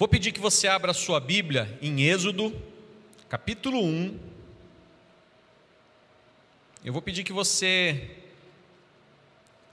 [0.00, 2.58] Vou pedir que você abra a sua Bíblia em Êxodo,
[3.28, 4.18] capítulo 1.
[6.82, 8.16] Eu vou pedir que você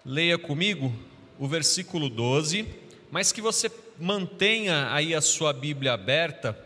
[0.03, 0.93] leia comigo
[1.39, 2.67] o versículo 12,
[3.09, 6.59] mas que você mantenha aí a sua Bíblia aberta.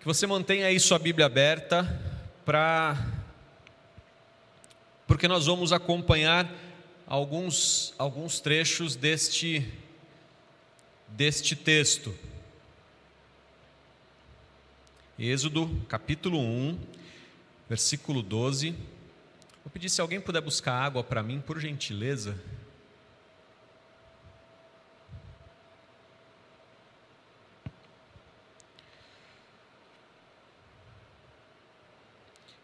[0.00, 1.86] Que você mantenha aí sua Bíblia aberta
[2.44, 2.96] para
[5.06, 6.52] porque nós vamos acompanhar
[7.10, 9.68] alguns, alguns trechos deste,
[11.08, 12.16] deste texto.
[15.18, 16.78] Êxodo, capítulo 1,
[17.68, 18.70] versículo 12.
[18.70, 22.40] Vou pedir se alguém puder buscar água para mim, por gentileza.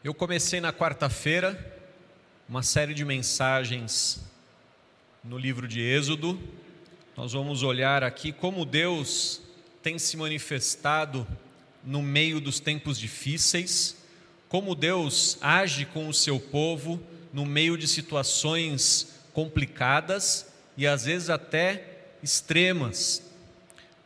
[0.05, 1.83] Eu comecei na quarta-feira
[2.49, 4.25] uma série de mensagens
[5.29, 6.39] no livro de Êxodo.
[7.17, 9.43] Nós vamos olhar aqui como Deus
[9.83, 11.27] tem se manifestado
[11.84, 13.97] no meio dos tempos difíceis,
[14.49, 17.03] como Deus age com o seu povo
[17.33, 20.47] no meio de situações complicadas
[20.77, 23.22] e às vezes até extremas.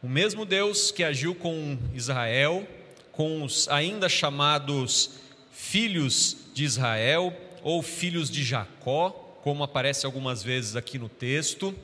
[0.03, 2.67] O mesmo Deus que agiu com Israel,
[3.13, 5.21] com os ainda chamados
[5.53, 11.75] filhos de Israel ou filhos de Jacó, como aparece algumas vezes aqui no texto.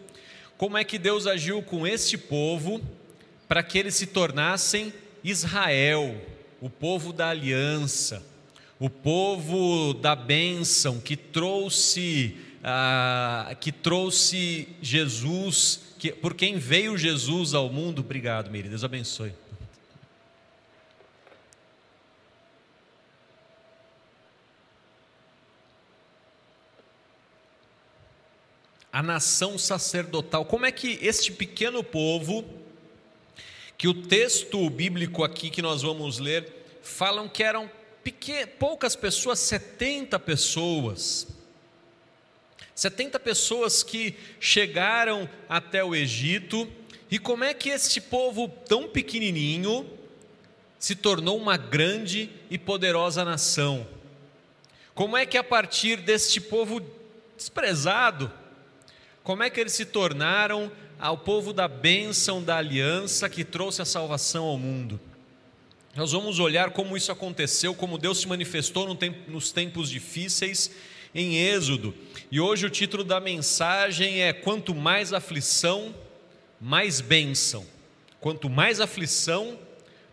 [0.56, 2.81] Como é que Deus agiu com este povo
[3.49, 4.93] para que eles se tornassem
[5.23, 6.20] Israel,
[6.61, 8.25] o povo da aliança,
[8.79, 12.37] o povo da bênção que trouxe
[12.69, 18.00] ah, que trouxe Jesus, que, por quem veio Jesus ao mundo.
[18.00, 19.32] Obrigado, Miri, Deus abençoe.
[28.93, 30.44] A nação sacerdotal.
[30.44, 32.44] Como é que este pequeno povo,
[33.77, 37.71] que o texto bíblico aqui que nós vamos ler, falam que eram
[38.59, 41.27] poucas pessoas, 70 pessoas.
[42.75, 46.71] 70 pessoas que chegaram até o Egito,
[47.11, 49.89] e como é que este povo tão pequenininho
[50.79, 53.87] se tornou uma grande e poderosa nação?
[54.94, 56.82] Como é que a partir deste povo
[57.37, 58.31] desprezado,
[59.26, 60.70] como é que eles se tornaram
[61.00, 65.00] ao povo da bênção da aliança que trouxe a salvação ao mundo?
[65.96, 68.96] Nós vamos olhar como isso aconteceu, como Deus se manifestou
[69.26, 70.70] nos tempos difíceis
[71.12, 71.93] em Êxodo.
[72.31, 75.93] E hoje o título da mensagem é: Quanto mais aflição,
[76.61, 77.67] mais bênção.
[78.20, 79.58] Quanto mais aflição,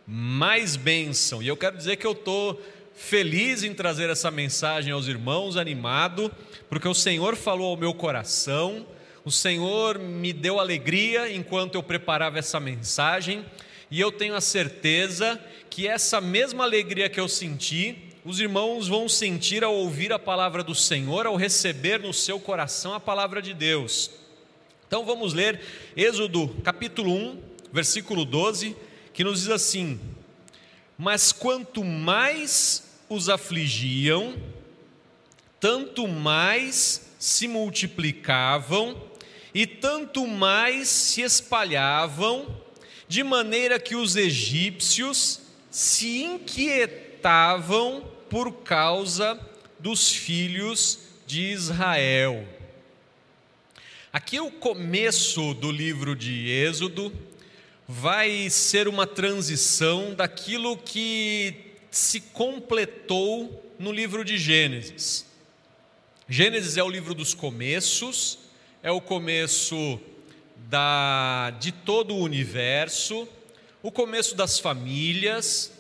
[0.07, 1.39] mais bênção.
[1.39, 2.59] E eu quero dizer que eu estou
[2.95, 6.31] feliz em trazer essa mensagem aos irmãos, animado,
[6.67, 8.87] porque o Senhor falou ao meu coração
[9.25, 13.45] o Senhor me deu alegria enquanto eu preparava essa mensagem,
[13.89, 15.39] e eu tenho a certeza
[15.69, 20.63] que essa mesma alegria que eu senti, os irmãos vão sentir ao ouvir a palavra
[20.63, 24.11] do Senhor, ao receber no seu coração a palavra de Deus.
[24.87, 25.61] Então vamos ler
[25.95, 27.41] Êxodo capítulo 1,
[27.71, 28.75] versículo 12,
[29.13, 29.99] que nos diz assim:
[30.97, 34.35] Mas quanto mais os afligiam,
[35.59, 39.12] tanto mais se multiplicavam
[39.53, 42.61] e tanto mais se espalhavam,
[43.07, 49.39] de maneira que os egípcios se inquietavam por causa
[49.79, 52.47] dos filhos de Israel.
[54.11, 57.11] Aqui o começo do livro de Êxodo
[57.87, 61.55] vai ser uma transição daquilo que
[61.91, 65.25] se completou no livro de Gênesis.
[66.29, 68.39] Gênesis é o livro dos começos,
[68.83, 69.97] é o começo
[70.67, 73.25] da, de todo o universo,
[73.81, 75.71] o começo das famílias,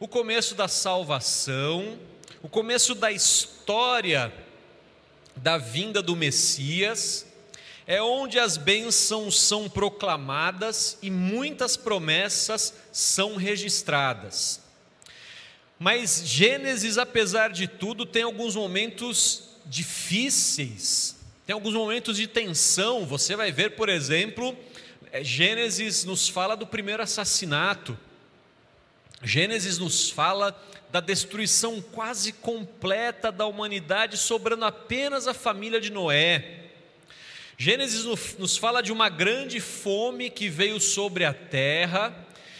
[0.00, 1.98] o começo da salvação,
[2.42, 4.32] o começo da história
[5.36, 7.26] da vinda do Messias,
[7.86, 14.62] é onde as bênçãos são proclamadas e muitas promessas são registradas.
[15.78, 21.17] Mas Gênesis, apesar de tudo, tem alguns momentos difíceis
[21.48, 23.06] tem alguns momentos de tensão.
[23.06, 24.54] Você vai ver, por exemplo,
[25.10, 27.98] é, Gênesis nos fala do primeiro assassinato.
[29.22, 30.54] Gênesis nos fala
[30.92, 36.64] da destruição quase completa da humanidade, sobrando apenas a família de Noé.
[37.56, 38.04] Gênesis
[38.38, 42.14] nos fala de uma grande fome que veio sobre a terra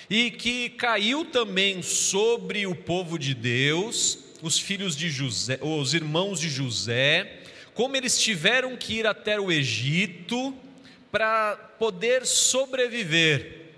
[0.09, 6.41] e que caiu também sobre o povo de Deus, os filhos de José, os irmãos
[6.41, 7.38] de José,
[7.79, 10.53] como eles tiveram que ir até o Egito
[11.13, 13.69] para poder sobreviver.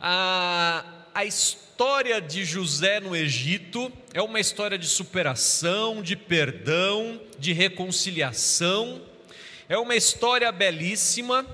[0.00, 0.84] A,
[1.14, 9.00] a história de José no Egito é uma história de superação, de perdão, de reconciliação.
[9.68, 11.46] É uma história belíssima,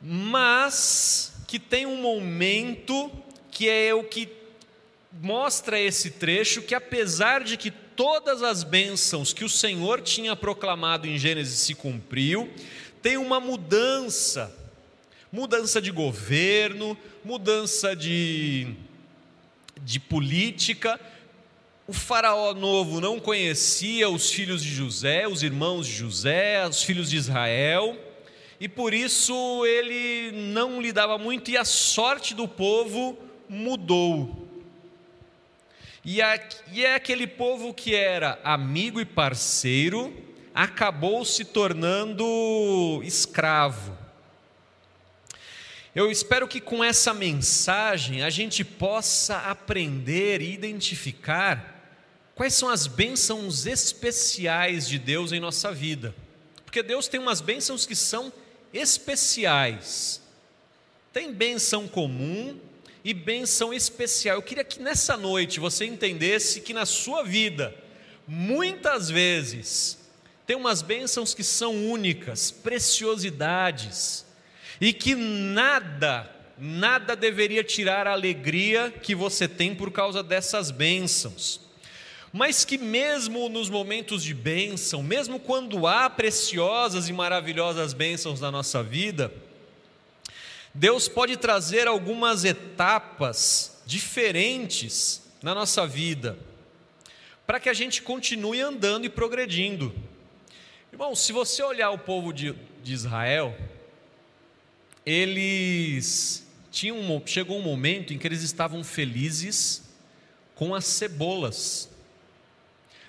[0.00, 3.10] mas que tem um momento
[3.50, 4.28] que é o que
[5.20, 11.06] mostra esse trecho que apesar de que todas as bênçãos que o Senhor tinha proclamado
[11.06, 12.52] em Gênesis se cumpriu,
[13.02, 14.54] tem uma mudança,
[15.32, 18.74] mudança de governo, mudança de,
[19.82, 21.00] de política.
[21.88, 27.08] O faraó novo não conhecia os filhos de José, os irmãos de José, os filhos
[27.08, 27.96] de Israel,
[28.60, 33.16] e por isso ele não lidava muito, e a sorte do povo
[33.48, 34.45] mudou.
[36.08, 40.16] E, é aquele povo que era amigo e parceiro,
[40.54, 43.98] acabou se tornando escravo.
[45.92, 51.74] Eu espero que com essa mensagem a gente possa aprender e identificar
[52.36, 56.14] quais são as bênçãos especiais de Deus em nossa vida.
[56.64, 58.32] Porque Deus tem umas bênçãos que são
[58.72, 60.22] especiais.
[61.12, 62.60] Tem bênção comum
[63.06, 64.34] e bênção especial.
[64.34, 67.72] Eu queria que nessa noite você entendesse que na sua vida,
[68.26, 69.96] muitas vezes,
[70.44, 74.26] tem umas bênçãos que são únicas, preciosidades,
[74.80, 81.60] e que nada, nada deveria tirar a alegria que você tem por causa dessas bênçãos.
[82.32, 88.50] Mas que mesmo nos momentos de bênção, mesmo quando há preciosas e maravilhosas bênçãos na
[88.50, 89.32] nossa vida,
[90.76, 96.38] Deus pode trazer algumas etapas diferentes na nossa vida,
[97.46, 99.94] para que a gente continue andando e progredindo.
[100.92, 103.56] Irmão, se você olhar o povo de, de Israel,
[105.04, 109.82] eles tinham, chegou um momento em que eles estavam felizes
[110.54, 111.88] com as cebolas.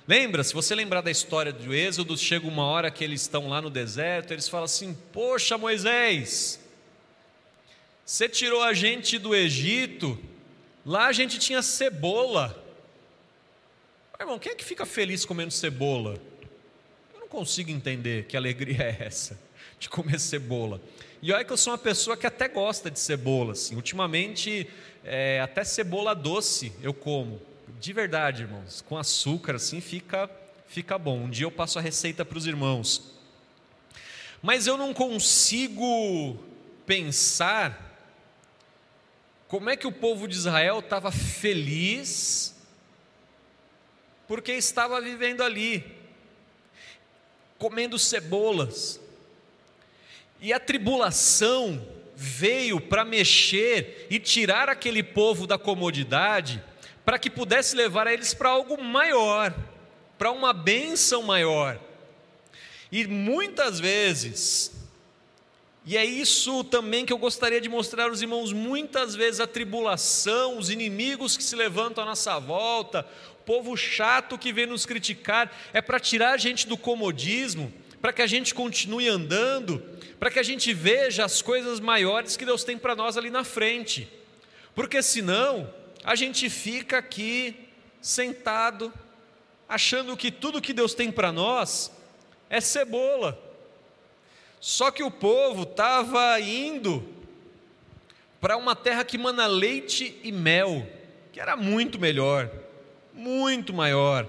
[0.08, 3.62] Lembra, se você lembrar da história do Êxodo, chega uma hora que eles estão lá
[3.62, 6.62] no deserto, eles falam assim: Poxa, Moisés,
[8.08, 10.18] você tirou a gente do Egito,
[10.86, 12.64] lá a gente tinha cebola.
[14.14, 16.18] Mas, irmão, quem é que fica feliz comendo cebola?
[17.14, 19.38] Eu não consigo entender que alegria é essa
[19.78, 20.82] de comer cebola.
[21.22, 23.52] E olha que eu sou uma pessoa que até gosta de cebola.
[23.52, 23.76] Assim.
[23.76, 24.70] Ultimamente,
[25.04, 27.42] é, até cebola doce eu como.
[27.78, 28.80] De verdade, irmãos.
[28.80, 30.32] Com açúcar, assim, fica,
[30.66, 31.24] fica bom.
[31.24, 33.20] Um dia eu passo a receita para os irmãos.
[34.42, 36.38] Mas eu não consigo
[36.86, 37.87] pensar
[39.48, 42.56] como é que o povo de Israel estava feliz
[44.28, 45.84] porque estava vivendo ali,
[47.58, 49.00] comendo cebolas.
[50.42, 56.62] E a tribulação veio para mexer e tirar aquele povo da comodidade,
[57.06, 59.56] para que pudesse levar eles para algo maior,
[60.18, 61.80] para uma bênção maior.
[62.92, 64.77] E muitas vezes
[65.90, 68.52] e é isso também que eu gostaria de mostrar aos irmãos.
[68.52, 73.08] Muitas vezes a tribulação, os inimigos que se levantam à nossa volta,
[73.40, 78.12] o povo chato que vem nos criticar, é para tirar a gente do comodismo, para
[78.12, 79.82] que a gente continue andando,
[80.20, 83.46] para que a gente veja as coisas maiores que Deus tem para nós ali na
[83.46, 84.12] frente.
[84.76, 87.56] Porque senão, a gente fica aqui
[88.02, 88.94] sentado,
[89.70, 91.90] achando que tudo que Deus tem para nós
[92.50, 93.47] é cebola
[94.60, 97.08] só que o povo estava indo
[98.40, 100.88] para uma terra que mana leite e mel,
[101.32, 102.50] que era muito melhor,
[103.14, 104.28] muito maior.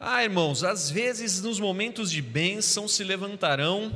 [0.00, 3.92] Ah, irmãos, às vezes nos momentos de bênção se levantarão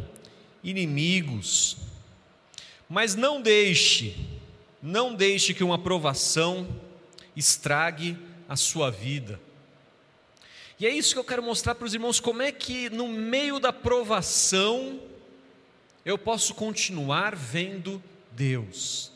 [0.62, 1.76] inimigos,
[2.88, 4.16] mas não deixe,
[4.82, 6.66] não deixe que uma provação
[7.36, 9.40] estrague a sua vida.
[10.82, 13.60] E é isso que eu quero mostrar para os irmãos: como é que no meio
[13.60, 15.00] da provação
[16.04, 19.12] eu posso continuar vendo Deus.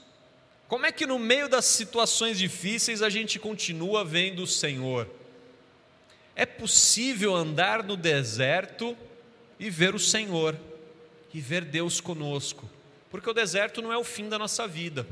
[0.69, 5.11] Como é que no meio das situações difíceis a gente continua vendo o Senhor?
[6.37, 8.97] É possível andar no deserto
[9.59, 10.57] e ver o Senhor,
[11.35, 12.71] e ver Deus conosco,
[13.11, 15.05] porque o deserto não é o fim da nossa vida,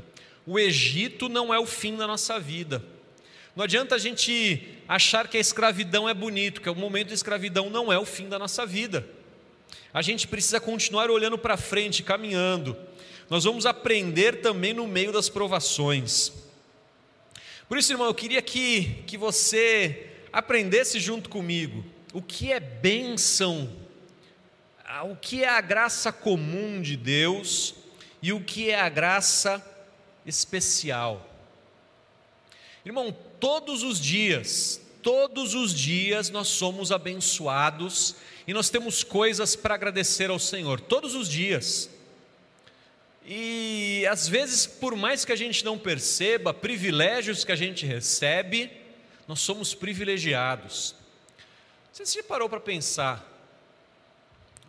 [0.45, 2.94] o Egito não é o fim da nossa vida.
[3.55, 7.69] Não adianta a gente achar que a escravidão é bonito, que o momento de escravidão
[7.69, 9.07] não é o fim da nossa vida.
[9.93, 12.75] A gente precisa continuar olhando para frente, caminhando.
[13.29, 16.33] Nós vamos aprender também no meio das provações.
[17.69, 21.83] Por isso, irmão, eu queria que, que você aprendesse junto comigo
[22.13, 23.71] o que é bênção,
[25.09, 27.73] o que é a graça comum de Deus
[28.21, 29.65] e o que é a graça
[30.25, 31.29] especial.
[32.85, 38.15] Irmão, todos os dias, todos os dias nós somos abençoados
[38.47, 41.87] e nós temos coisas para agradecer ao Senhor, todos os dias.
[43.23, 48.71] E às vezes, por mais que a gente não perceba, privilégios que a gente recebe,
[49.27, 50.95] nós somos privilegiados.
[51.93, 53.31] Você se parou para pensar,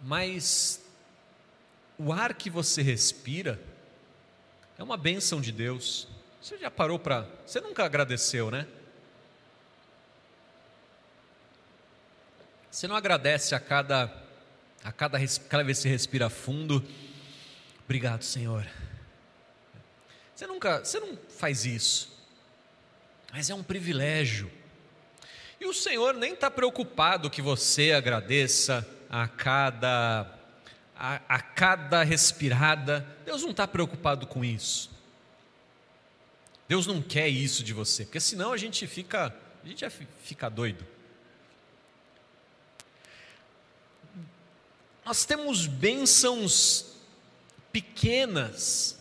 [0.02, 0.84] mas
[1.98, 3.58] o ar que você respira
[4.78, 6.14] é uma bênção de Deus.
[6.46, 7.26] Você já parou para.
[7.44, 8.68] Você nunca agradeceu, né?
[12.70, 14.04] Você não agradece a cada,
[14.84, 16.86] a cada, cada vez que você respira fundo
[17.84, 18.64] Obrigado, Senhor.
[20.36, 22.16] Você nunca, você não faz isso,
[23.32, 24.48] mas é um privilégio.
[25.60, 30.32] E o Senhor nem está preocupado que você agradeça a cada
[30.94, 33.04] a, a cada respirada.
[33.24, 34.94] Deus não está preocupado com isso.
[36.68, 39.88] Deus não quer isso de você, porque senão a gente fica, a gente
[40.22, 40.84] fica doido.
[45.04, 46.86] Nós temos bênçãos
[47.70, 48.98] pequenas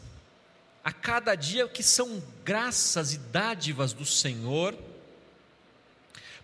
[0.84, 4.77] a cada dia que são graças e dádivas do Senhor,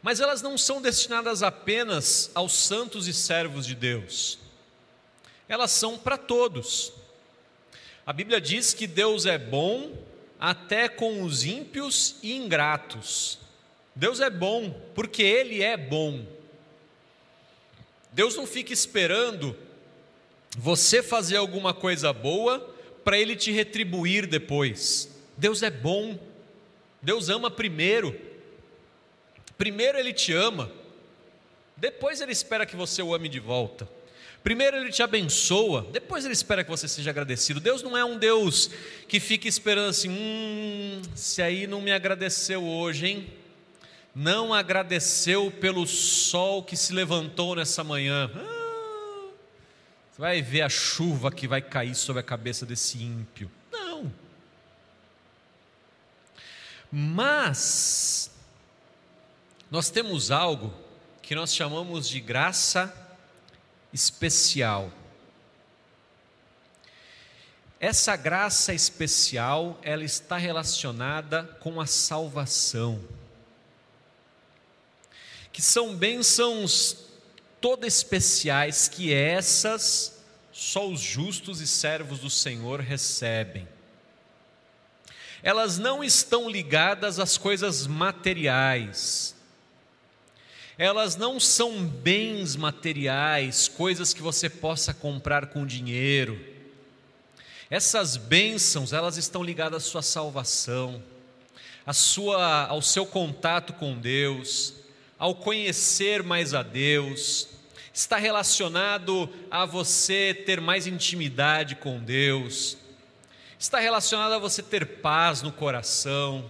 [0.02, 4.40] mas elas não são destinadas apenas aos santos e servos de Deus,
[5.48, 6.92] elas são para todos.
[8.04, 9.96] A Bíblia diz que Deus é bom
[10.42, 13.38] até com os ímpios e ingratos.
[13.96, 16.26] Deus é bom porque Ele é bom.
[18.12, 19.56] Deus não fica esperando
[20.58, 22.60] você fazer alguma coisa boa
[23.06, 25.10] para ele te retribuir depois.
[25.38, 26.20] Deus é bom.
[27.02, 28.20] Deus ama primeiro.
[29.58, 30.72] Primeiro ele te ama.
[31.78, 33.88] Depois ele espera que você o ame de volta.
[34.44, 37.60] Primeiro ele te abençoa, depois ele espera que você seja agradecido.
[37.60, 38.72] Deus não é um Deus
[39.08, 43.34] que fica esperando assim, hum, se aí não me agradeceu hoje, hein?
[44.16, 48.32] Não agradeceu pelo sol que se levantou nessa manhã.
[48.36, 49.30] Ah,
[50.12, 53.50] você vai ver a chuva que vai cair sobre a cabeça desse ímpio.
[53.72, 54.12] Não.
[56.92, 58.32] Mas,
[59.70, 60.74] nós temos algo
[61.22, 62.94] que nós chamamos de graça
[63.94, 64.92] especial.
[67.80, 73.04] Essa graça especial, ela está relacionada com a salvação.
[75.52, 76.98] Que são bênçãos
[77.60, 80.22] toda especiais que essas
[80.52, 83.68] só os justos e servos do Senhor recebem.
[85.42, 89.36] Elas não estão ligadas às coisas materiais.
[90.78, 96.40] Elas não são bens materiais, coisas que você possa comprar com dinheiro.
[97.70, 101.02] Essas bênçãos, elas estão ligadas à sua salvação,
[101.86, 104.74] à sua, ao seu contato com Deus,
[105.18, 107.48] ao conhecer mais a Deus,
[107.94, 112.78] está relacionado a você ter mais intimidade com Deus,
[113.60, 116.50] está relacionado a você ter paz no coração,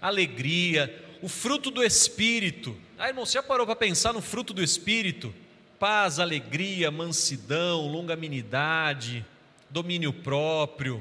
[0.00, 2.76] alegria, o fruto do Espírito.
[3.00, 5.32] Ah, irmão, você já parou para pensar no fruto do Espírito?
[5.78, 9.24] Paz, alegria, mansidão, longanimidade,
[9.70, 11.00] domínio próprio.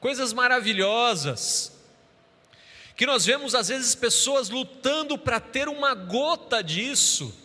[0.00, 1.76] Coisas maravilhosas
[2.96, 7.36] que nós vemos às vezes pessoas lutando para ter uma gota disso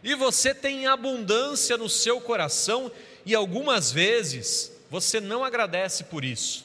[0.00, 2.92] e você tem abundância no seu coração
[3.24, 6.64] e algumas vezes você não agradece por isso,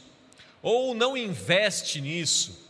[0.62, 2.70] ou não investe nisso,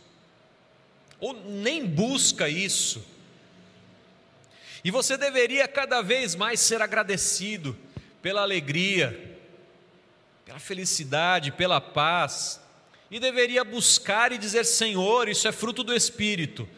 [1.20, 3.11] ou nem busca isso.
[4.84, 7.76] E você deveria cada vez mais ser agradecido
[8.20, 9.38] pela alegria,
[10.44, 12.60] pela felicidade, pela paz,
[13.10, 16.68] e deveria buscar e dizer: Senhor, isso é fruto do Espírito.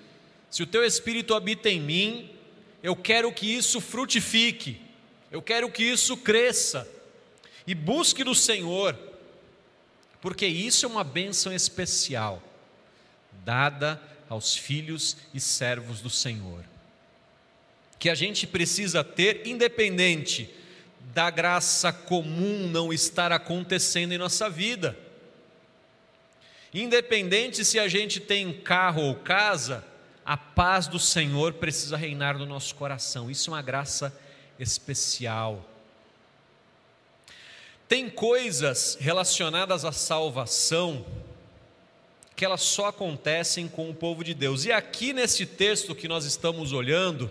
[0.50, 2.30] Se o teu Espírito habita em mim,
[2.82, 4.80] eu quero que isso frutifique,
[5.32, 6.88] eu quero que isso cresça,
[7.66, 8.96] e busque do Senhor,
[10.20, 12.42] porque isso é uma bênção especial,
[13.44, 16.64] dada aos filhos e servos do Senhor,
[17.98, 20.50] que a gente precisa ter, independente
[21.14, 24.98] da graça comum não estar acontecendo em nossa vida.
[26.72, 29.84] Independente se a gente tem carro ou casa,
[30.24, 33.30] a paz do Senhor precisa reinar no nosso coração.
[33.30, 34.12] Isso é uma graça
[34.58, 35.64] especial.
[37.86, 41.06] Tem coisas relacionadas à salvação
[42.34, 44.64] que elas só acontecem com o povo de Deus.
[44.64, 47.30] E aqui nesse texto que nós estamos olhando,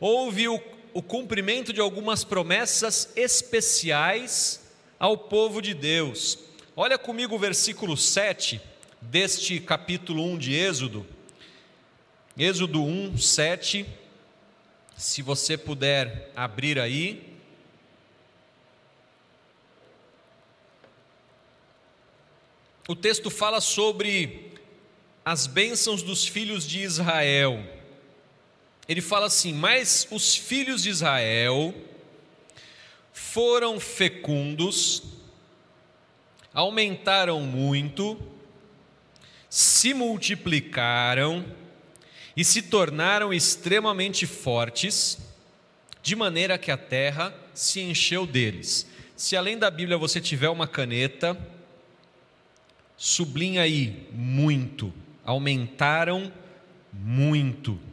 [0.00, 0.60] houve o,
[0.94, 4.60] o cumprimento de algumas promessas especiais
[4.98, 6.38] ao povo de Deus.
[6.74, 8.60] Olha comigo o versículo 7
[9.00, 11.06] deste capítulo 1 de Êxodo.
[12.36, 13.86] Êxodo 1, 7.
[14.96, 17.28] Se você puder abrir aí.
[22.88, 24.52] O texto fala sobre
[25.24, 27.79] as bênçãos dos filhos de Israel.
[28.90, 31.72] Ele fala assim: Mas os filhos de Israel
[33.12, 35.04] foram fecundos,
[36.52, 38.20] aumentaram muito,
[39.48, 41.44] se multiplicaram
[42.36, 45.18] e se tornaram extremamente fortes,
[46.02, 48.88] de maneira que a terra se encheu deles.
[49.14, 51.38] Se além da Bíblia você tiver uma caneta,
[52.96, 54.92] sublinha aí muito,
[55.24, 56.32] aumentaram
[56.92, 57.89] muito.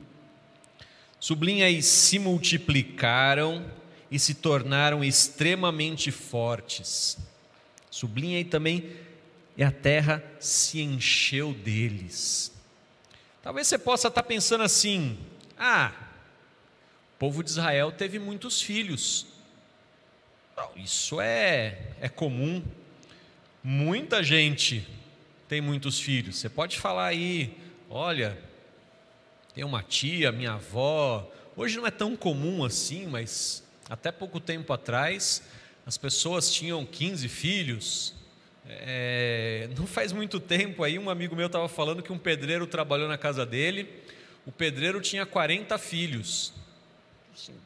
[1.20, 3.66] Sublinha aí se multiplicaram
[4.10, 7.18] e se tornaram extremamente fortes.
[7.90, 8.96] Sublinha aí também
[9.56, 12.52] e a terra se encheu deles.
[13.42, 15.18] Talvez você possa estar pensando assim:
[15.58, 15.92] ah,
[17.16, 19.26] o povo de Israel teve muitos filhos.
[20.76, 22.64] isso é, é comum.
[23.64, 24.88] Muita gente
[25.48, 26.38] tem muitos filhos.
[26.38, 27.58] Você pode falar aí,
[27.90, 28.38] olha,
[29.58, 31.28] tem uma tia, minha avó.
[31.56, 35.42] Hoje não é tão comum assim, mas até pouco tempo atrás
[35.84, 38.14] as pessoas tinham 15 filhos,
[38.70, 43.08] é, não faz muito tempo aí, um amigo meu estava falando que um pedreiro trabalhou
[43.08, 43.92] na casa dele,
[44.46, 46.54] o pedreiro tinha 40 filhos.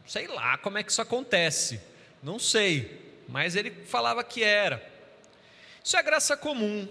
[0.08, 1.82] Sei lá como é que isso acontece,
[2.24, 4.82] não sei, mas ele falava que era.
[5.84, 6.88] Isso é graça comum.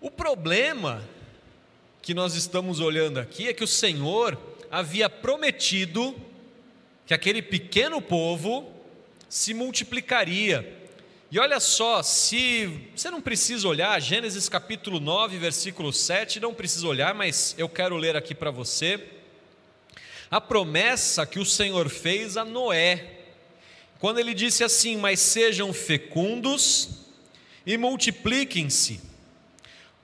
[0.00, 1.02] O problema
[2.02, 4.38] que nós estamos olhando aqui é que o Senhor
[4.70, 6.14] havia prometido
[7.06, 8.70] que aquele pequeno povo
[9.28, 10.80] se multiplicaria
[11.32, 16.88] e olha só, se você não precisa olhar, Gênesis capítulo 9, versículo 7, não precisa
[16.88, 19.00] olhar, mas eu quero ler aqui para você.
[20.28, 23.20] A promessa que o Senhor fez a Noé,
[24.00, 27.06] quando ele disse assim: Mas sejam fecundos
[27.64, 29.00] e multipliquem-se,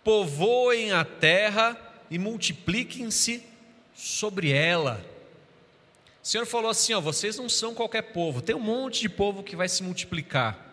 [0.05, 1.77] povoem a terra
[2.11, 3.43] e multipliquem-se
[3.95, 5.05] sobre ela.
[6.23, 9.43] O Senhor falou assim: ó, vocês não são qualquer povo, tem um monte de povo
[9.43, 10.65] que vai se multiplicar.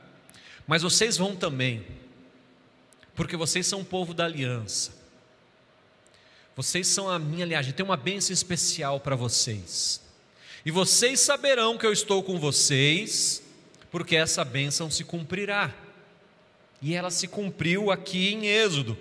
[0.66, 1.86] Mas vocês vão também,
[3.16, 5.04] porque vocês são o povo da aliança.
[6.56, 7.74] Vocês são a minha aliança.
[7.74, 10.02] Tem uma bênção especial para vocês.
[10.66, 13.44] E vocês saberão que eu estou com vocês,
[13.92, 15.74] porque essa bênção se cumprirá.
[16.82, 18.98] E ela se cumpriu aqui em Êxodo.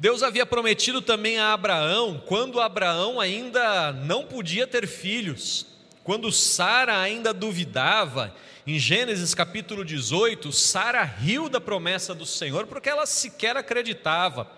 [0.00, 5.66] Deus havia prometido também a Abraão, quando Abraão ainda não podia ter filhos,
[6.02, 8.34] quando Sara ainda duvidava
[8.66, 14.50] em Gênesis capítulo 18, Sara riu da promessa do Senhor porque ela sequer acreditava.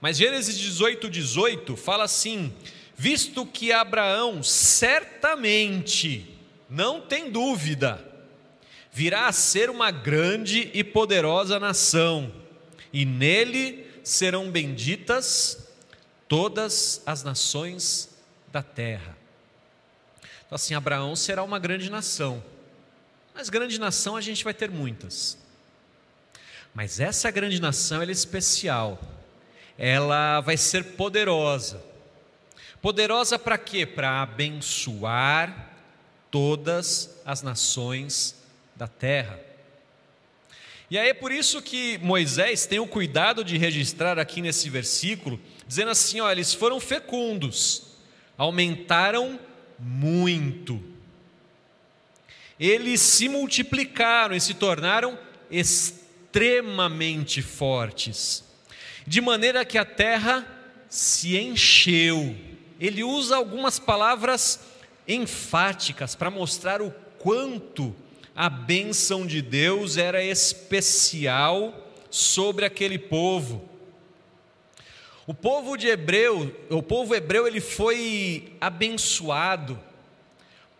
[0.00, 2.54] Mas Gênesis 18, 18 fala assim:
[2.96, 6.38] visto que Abraão certamente,
[6.70, 8.00] não tem dúvida,
[8.92, 12.32] virá a ser uma grande e poderosa nação,
[12.92, 15.66] e nele serão benditas
[16.28, 18.10] todas as nações
[18.52, 19.16] da terra.
[20.46, 22.44] Então, assim, Abraão será uma grande nação.
[23.34, 25.36] Mas grande nação a gente vai ter muitas.
[26.72, 29.00] Mas essa grande nação ela é especial.
[29.76, 31.82] Ela vai ser poderosa.
[32.80, 33.86] Poderosa para quê?
[33.86, 35.70] Para abençoar
[36.30, 38.36] todas as nações
[38.76, 39.40] da terra.
[40.94, 45.40] E aí é por isso que Moisés tem o cuidado de registrar aqui nesse versículo,
[45.66, 47.96] dizendo assim: olha, eles foram fecundos,
[48.38, 49.40] aumentaram
[49.76, 50.94] muito
[52.58, 55.18] eles se multiplicaram e se tornaram
[55.50, 58.44] extremamente fortes,
[59.04, 60.46] de maneira que a terra
[60.88, 62.36] se encheu.
[62.80, 64.60] Ele usa algumas palavras
[65.06, 67.94] enfáticas para mostrar o quanto
[68.34, 71.72] a bênção de Deus era especial
[72.10, 73.68] sobre aquele povo.
[75.26, 79.80] O povo de Hebreu, o povo hebreu, ele foi abençoado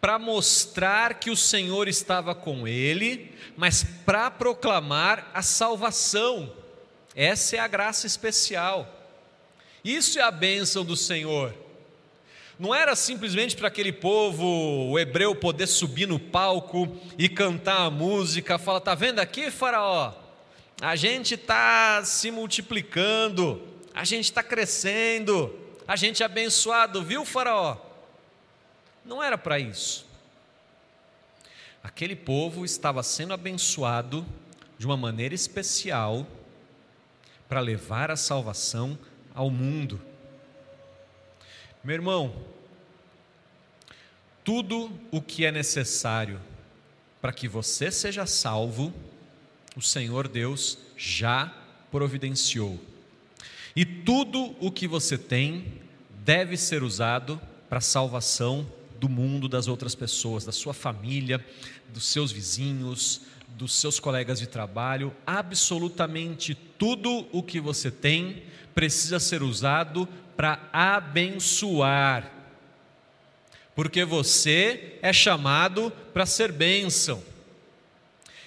[0.01, 6.53] para mostrar que o Senhor estava com ele, mas para proclamar a salvação.
[7.17, 8.87] Essa é a graça especial.
[9.83, 11.55] Isso é a bênção do Senhor.
[12.59, 14.45] Não era simplesmente para aquele povo,
[14.91, 20.13] o hebreu, poder subir no palco e cantar a música, falar: tá vendo aqui, Faraó?
[20.81, 23.63] A gente está se multiplicando,
[23.93, 25.53] a gente está crescendo,
[25.87, 27.77] a gente é abençoado, viu, Faraó?
[29.05, 30.07] Não era para isso.
[31.83, 34.25] Aquele povo estava sendo abençoado
[34.79, 36.27] de uma maneira especial
[37.49, 38.99] para levar a salvação
[39.35, 40.01] ao mundo.
[41.85, 42.35] Meu irmão,
[44.43, 46.41] tudo o que é necessário
[47.21, 48.91] para que você seja salvo,
[49.77, 51.55] o Senhor Deus já
[51.91, 52.81] providenciou.
[53.77, 55.83] E tudo o que você tem
[56.25, 58.67] deve ser usado para a salvação
[58.99, 61.45] do mundo, das outras pessoas, da sua família,
[61.93, 63.21] dos seus vizinhos,
[63.59, 65.13] dos seus colegas de trabalho.
[65.27, 68.43] Absolutamente tudo o que você tem
[68.75, 72.31] precisa ser usado para abençoar.
[73.75, 77.23] Porque você é chamado para ser bênção.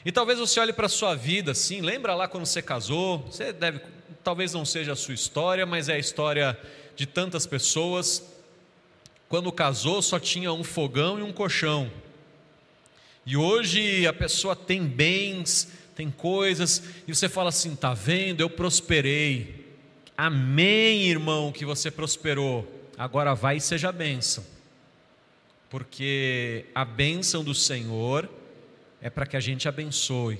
[0.05, 3.19] E talvez você olhe para a sua vida assim, lembra lá quando você casou?
[3.29, 3.81] Você deve,
[4.23, 6.57] talvez não seja a sua história, mas é a história
[6.95, 8.23] de tantas pessoas.
[9.27, 11.91] Quando casou, só tinha um fogão e um colchão.
[13.25, 18.49] E hoje a pessoa tem bens, tem coisas, e você fala assim: tá vendo, eu
[18.49, 19.56] prosperei.
[20.17, 22.67] Amém, irmão, que você prosperou.
[22.97, 24.43] Agora vai e seja bênção.
[25.69, 28.27] Porque a bênção do Senhor
[28.99, 30.39] é para que a gente abençoe.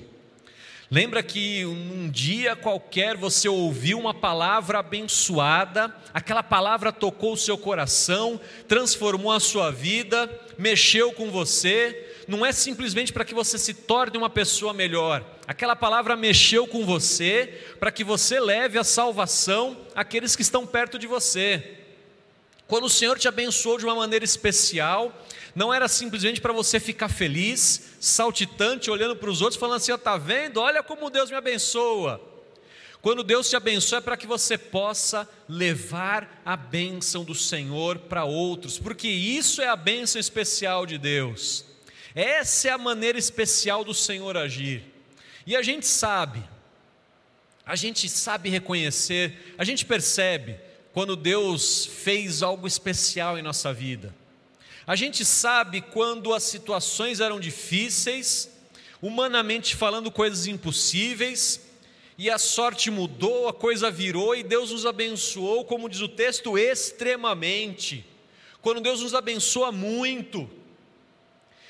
[0.90, 7.56] Lembra que um dia qualquer você ouviu uma palavra abençoada, aquela palavra tocou o seu
[7.56, 13.74] coração, transformou a sua vida, mexeu com você, não é simplesmente para que você se
[13.74, 19.78] torne uma pessoa melhor, aquela palavra mexeu com você para que você leve a salvação
[19.94, 21.78] àqueles que estão perto de você.
[22.66, 25.10] Quando o Senhor te abençoou de uma maneira especial,
[25.54, 30.18] não era simplesmente para você ficar feliz, saltitante, olhando para os outros, falando assim: está
[30.18, 30.60] vendo?
[30.60, 32.20] Olha como Deus me abençoa.
[33.00, 38.24] Quando Deus te abençoa é para que você possa levar a bênção do Senhor para
[38.24, 41.64] outros, porque isso é a bênção especial de Deus.
[42.14, 44.97] Essa é a maneira especial do Senhor agir.
[45.48, 46.44] E a gente sabe,
[47.64, 50.60] a gente sabe reconhecer, a gente percebe
[50.92, 54.14] quando Deus fez algo especial em nossa vida.
[54.86, 58.50] A gente sabe quando as situações eram difíceis,
[59.00, 61.62] humanamente falando, coisas impossíveis,
[62.18, 66.58] e a sorte mudou, a coisa virou e Deus nos abençoou, como diz o texto,
[66.58, 68.04] extremamente.
[68.60, 70.46] Quando Deus nos abençoa muito.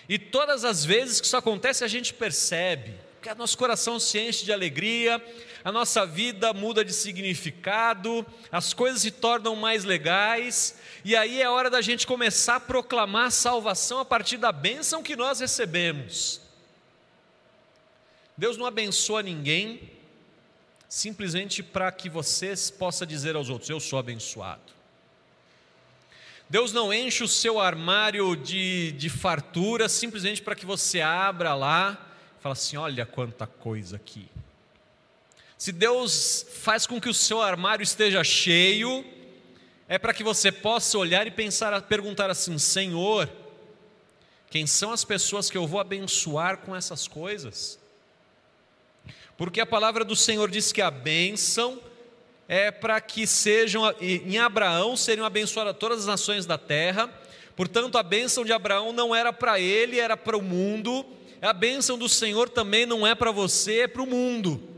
[0.09, 4.45] E todas as vezes que isso acontece, a gente percebe, que nosso coração se enche
[4.45, 5.23] de alegria,
[5.65, 11.49] a nossa vida muda de significado, as coisas se tornam mais legais, e aí é
[11.49, 16.41] hora da gente começar a proclamar a salvação a partir da bênção que nós recebemos.
[18.37, 19.91] Deus não abençoa ninguém
[20.89, 24.79] simplesmente para que você possa dizer aos outros: Eu sou abençoado.
[26.49, 32.08] Deus não enche o seu armário de, de fartura simplesmente para que você abra lá
[32.41, 34.29] fale assim: Olha quanta coisa aqui.
[35.57, 39.05] Se Deus faz com que o seu armário esteja cheio,
[39.89, 43.29] é para que você possa olhar e pensar, perguntar assim: Senhor,
[44.51, 47.79] quem são as pessoas que eu vou abençoar com essas coisas?
[49.37, 51.81] Porque a palavra do Senhor diz que a bênção
[52.49, 57.09] é para que sejam, em Abraão, seriam abençoadas todas as nações da terra.
[57.55, 61.05] Portanto, a bênção de Abraão não era para ele, era para o mundo.
[61.41, 64.77] A bênção do Senhor também não é para você, é para o mundo.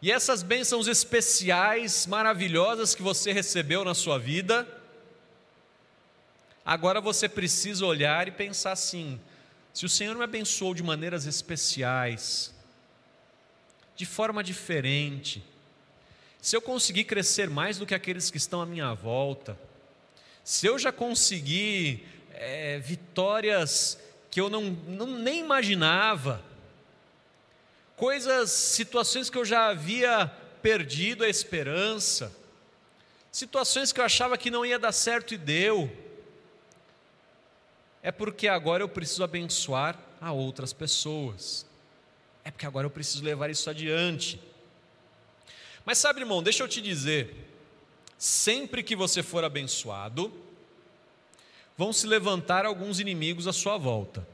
[0.00, 4.66] E essas bênçãos especiais, maravilhosas que você recebeu na sua vida,
[6.64, 9.18] agora você precisa olhar e pensar assim:
[9.72, 12.54] se o Senhor me abençoou de maneiras especiais,
[13.96, 15.42] de forma diferente,
[16.40, 19.58] se eu conseguir crescer mais do que aqueles que estão à minha volta,
[20.44, 23.98] se eu já consegui é, vitórias
[24.30, 26.42] que eu não, não nem imaginava,
[27.96, 30.26] coisas, situações que eu já havia
[30.62, 32.34] perdido a esperança,
[33.32, 35.90] situações que eu achava que não ia dar certo e deu,
[38.02, 41.66] é porque agora eu preciso abençoar a outras pessoas,
[42.44, 44.40] é porque agora eu preciso levar isso adiante.
[45.84, 47.34] Mas sabe, irmão, deixa eu te dizer,
[48.16, 50.32] sempre que você for abençoado,
[51.78, 54.26] vão se levantar alguns inimigos à sua volta.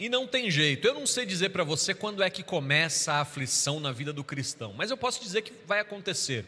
[0.00, 3.20] E não tem jeito, eu não sei dizer para você quando é que começa a
[3.20, 6.46] aflição na vida do cristão, mas eu posso dizer que vai acontecer.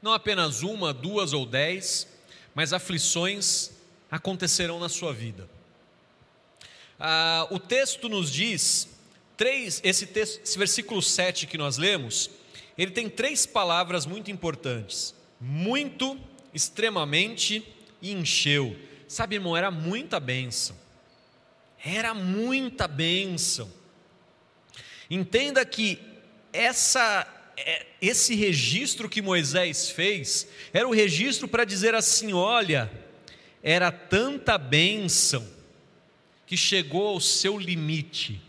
[0.00, 2.06] Não apenas uma, duas ou dez,
[2.54, 3.70] mas aflições
[4.10, 5.48] acontecerão na sua vida.
[6.98, 8.88] Ah, o texto nos diz,
[9.36, 12.30] três, esse, texto, esse versículo 7 que nós lemos,
[12.76, 16.18] ele tem três palavras muito importantes: muito,
[16.52, 17.66] extremamente
[18.00, 18.76] e encheu.
[19.08, 20.76] Sabe, irmão, era muita bênção.
[21.84, 23.72] Era muita bênção.
[25.08, 25.98] Entenda que
[26.52, 32.90] essa, é, esse registro que Moisés fez era o registro para dizer assim: olha,
[33.62, 35.46] era tanta bênção
[36.46, 38.40] que chegou ao seu limite,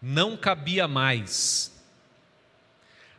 [0.00, 1.71] não cabia mais.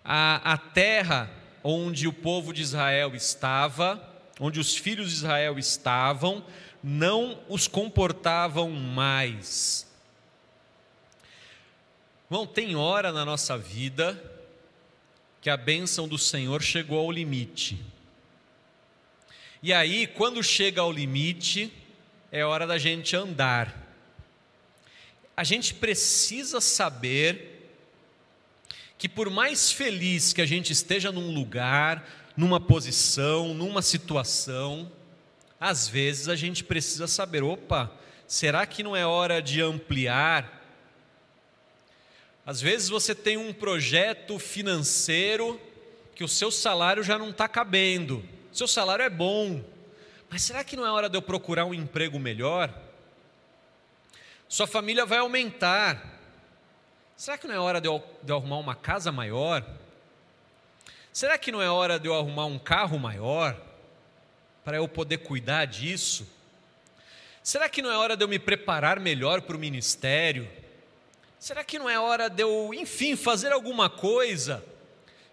[0.03, 1.29] A, a terra
[1.63, 4.01] onde o povo de Israel estava,
[4.39, 6.43] onde os filhos de Israel estavam,
[6.83, 9.87] não os comportavam mais.
[12.29, 14.21] Bom, tem hora na nossa vida
[15.39, 17.79] que a bênção do Senhor chegou ao limite.
[19.61, 21.71] E aí, quando chega ao limite,
[22.31, 23.81] é hora da gente andar.
[25.37, 27.52] A gente precisa saber
[29.03, 34.89] que, por mais feliz que a gente esteja num lugar, numa posição, numa situação,
[35.59, 37.91] às vezes a gente precisa saber: opa,
[38.25, 40.63] será que não é hora de ampliar?
[42.45, 45.59] Às vezes você tem um projeto financeiro
[46.15, 49.61] que o seu salário já não está cabendo, seu salário é bom,
[50.29, 52.73] mas será que não é hora de eu procurar um emprego melhor?
[54.47, 56.12] Sua família vai aumentar,
[57.15, 59.65] será que não é hora de eu, de eu arrumar uma casa maior?
[61.11, 63.55] Será que não é hora de eu arrumar um carro maior
[64.65, 66.27] para eu poder cuidar disso?
[67.43, 70.49] Será que não é hora de eu me preparar melhor para o ministério?
[71.37, 74.63] Será que não é hora de eu, enfim, fazer alguma coisa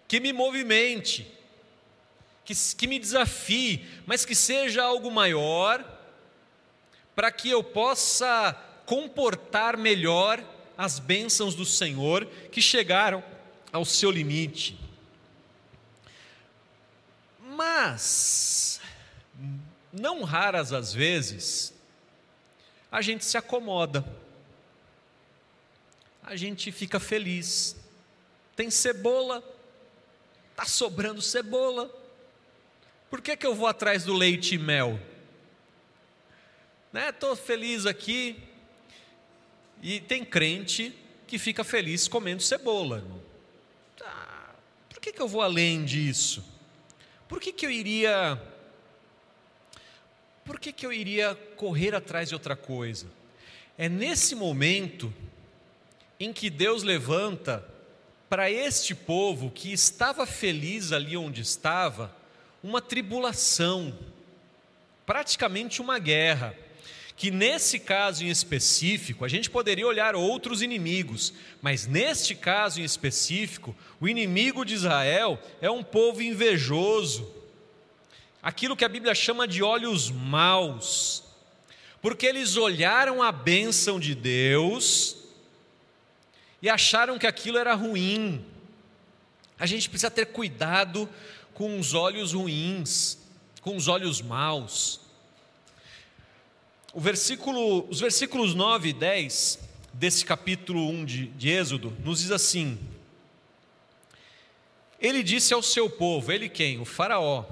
[0.07, 1.25] que me movimente,
[2.43, 5.85] que, que me desafie, mas que seja algo maior,
[7.15, 8.53] para que eu possa
[8.85, 10.43] comportar melhor
[10.81, 13.23] as bênçãos do Senhor que chegaram
[13.71, 14.75] ao seu limite?
[17.39, 18.81] Mas,
[19.93, 21.71] não raras as vezes,
[22.91, 24.03] a gente se acomoda,
[26.23, 27.75] a gente fica feliz.
[28.55, 29.43] Tem cebola,
[30.49, 31.95] está sobrando cebola,
[33.07, 34.99] por que, que eu vou atrás do leite e mel?
[36.91, 37.35] Estou né?
[37.35, 38.41] feliz aqui,
[39.81, 40.93] e tem crente
[41.27, 43.03] que fica feliz comendo cebola.
[43.97, 44.53] Tá,
[44.89, 46.51] por que, que eu vou além disso?
[47.31, 48.37] por que, que eu iria.
[50.43, 53.07] Por que, que eu iria correr atrás de outra coisa?
[53.77, 55.13] É nesse momento
[56.19, 57.65] em que Deus levanta
[58.27, 62.13] para este povo que estava feliz ali onde estava,
[62.61, 63.97] uma tribulação,
[65.05, 66.53] praticamente uma guerra
[67.21, 71.31] que nesse caso em específico, a gente poderia olhar outros inimigos,
[71.61, 77.31] mas neste caso em específico, o inimigo de Israel é um povo invejoso,
[78.41, 81.23] aquilo que a Bíblia chama de olhos maus,
[82.01, 85.15] porque eles olharam a bênção de Deus
[86.59, 88.43] e acharam que aquilo era ruim.
[89.59, 91.07] A gente precisa ter cuidado
[91.53, 93.19] com os olhos ruins,
[93.61, 95.01] com os olhos maus
[96.99, 99.59] versículo, os versículos 9 e 10
[99.93, 102.77] desse capítulo 1 de, de Êxodo nos diz assim:
[104.99, 106.79] Ele disse ao seu povo, ele quem?
[106.79, 107.45] O Faraó.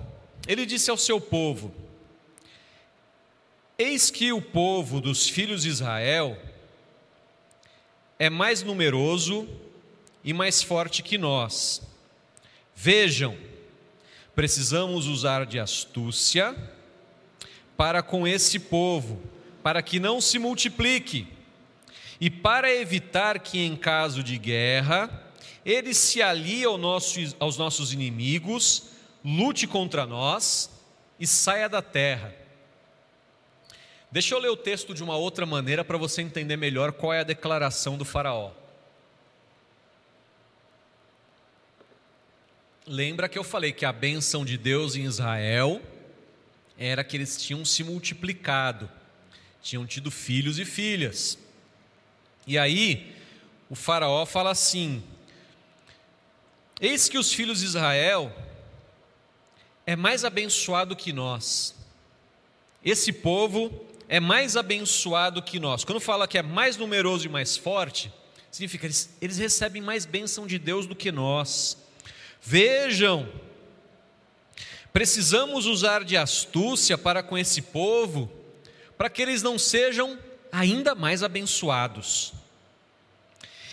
[0.47, 1.73] Ele disse ao seu povo:
[3.77, 6.37] Eis que o povo dos filhos de Israel
[8.17, 9.47] é mais numeroso
[10.23, 11.81] e mais forte que nós.
[12.75, 13.37] Vejam,
[14.35, 16.55] precisamos usar de astúcia
[17.79, 19.23] para com esse povo,
[19.63, 21.25] para que não se multiplique,
[22.19, 25.31] e para evitar que, em caso de guerra,
[25.65, 28.89] ele se alie ao nosso, aos nossos inimigos,
[29.23, 30.69] lute contra nós
[31.17, 32.35] e saia da terra.
[34.11, 37.21] Deixa eu ler o texto de uma outra maneira para você entender melhor qual é
[37.21, 38.51] a declaração do Faraó.
[42.85, 45.81] Lembra que eu falei que a bênção de Deus em Israel
[46.81, 48.89] era que eles tinham se multiplicado,
[49.61, 51.37] tinham tido filhos e filhas.
[52.47, 53.13] E aí,
[53.69, 55.03] o Faraó fala assim:
[56.79, 58.33] Eis que os filhos de Israel
[59.85, 61.75] é mais abençoado que nós.
[62.83, 65.83] Esse povo é mais abençoado que nós.
[65.83, 68.09] Quando fala que é mais numeroso e mais forte,
[68.49, 71.77] significa que eles, eles recebem mais bênção de Deus do que nós.
[72.41, 73.29] Vejam,
[74.91, 78.31] Precisamos usar de astúcia para com esse povo,
[78.97, 80.17] para que eles não sejam
[80.51, 82.33] ainda mais abençoados.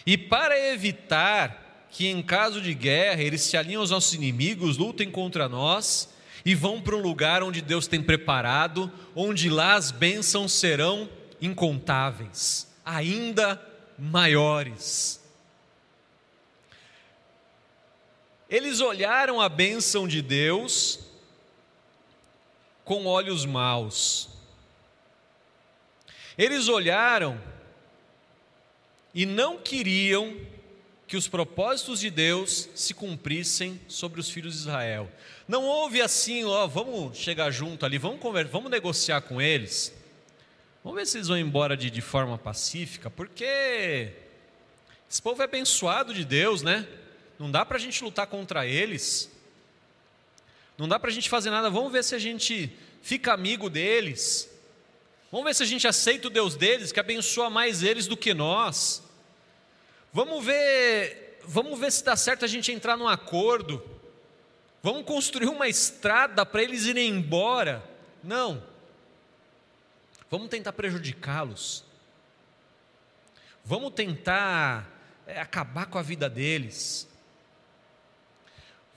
[0.07, 5.11] E para evitar que em caso de guerra eles se alinham aos nossos inimigos, lutem
[5.11, 6.11] contra nós
[6.45, 11.09] e vão para um lugar onde Deus tem preparado, onde lá as bênçãos serão
[11.41, 13.61] incontáveis, ainda
[13.99, 15.21] maiores.
[18.49, 21.06] Eles olharam a bênção de Deus
[22.87, 24.29] com olhos maus.
[26.39, 27.39] Eles olharam
[29.13, 30.37] e não queriam
[31.07, 35.11] que os propósitos de Deus se cumprissem sobre os filhos de Israel.
[35.49, 39.93] Não houve assim, ó, vamos chegar junto ali, vamos conversar, vamos negociar com eles.
[40.85, 44.13] Vamos ver se eles vão embora de, de forma pacífica, porque
[45.11, 46.87] esse povo é abençoado de Deus, né?
[47.37, 49.36] Não dá para a gente lutar contra eles.
[50.79, 51.71] Não dá para a gente fazer nada.
[51.71, 52.71] Vamos ver se a gente
[53.03, 54.51] fica amigo deles.
[55.31, 58.33] Vamos ver se a gente aceita o Deus deles, que abençoa mais eles do que
[58.35, 59.03] nós.
[60.13, 63.83] Vamos ver, vamos ver se dá certo a gente entrar num acordo.
[64.83, 67.83] Vamos construir uma estrada para eles irem embora.
[68.23, 68.63] Não.
[70.31, 71.85] Vamos tentar prejudicá-los.
[73.65, 74.89] Vamos tentar
[75.27, 77.09] é, acabar com a vida deles.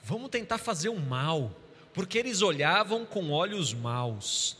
[0.02, 1.52] Vamos tentar fazer o mal,
[1.92, 4.56] porque eles olhavam com olhos maus.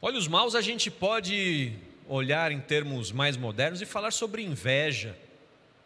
[0.00, 1.72] Olhos maus a gente pode
[2.08, 5.16] olhar em termos mais modernos e falar sobre inveja.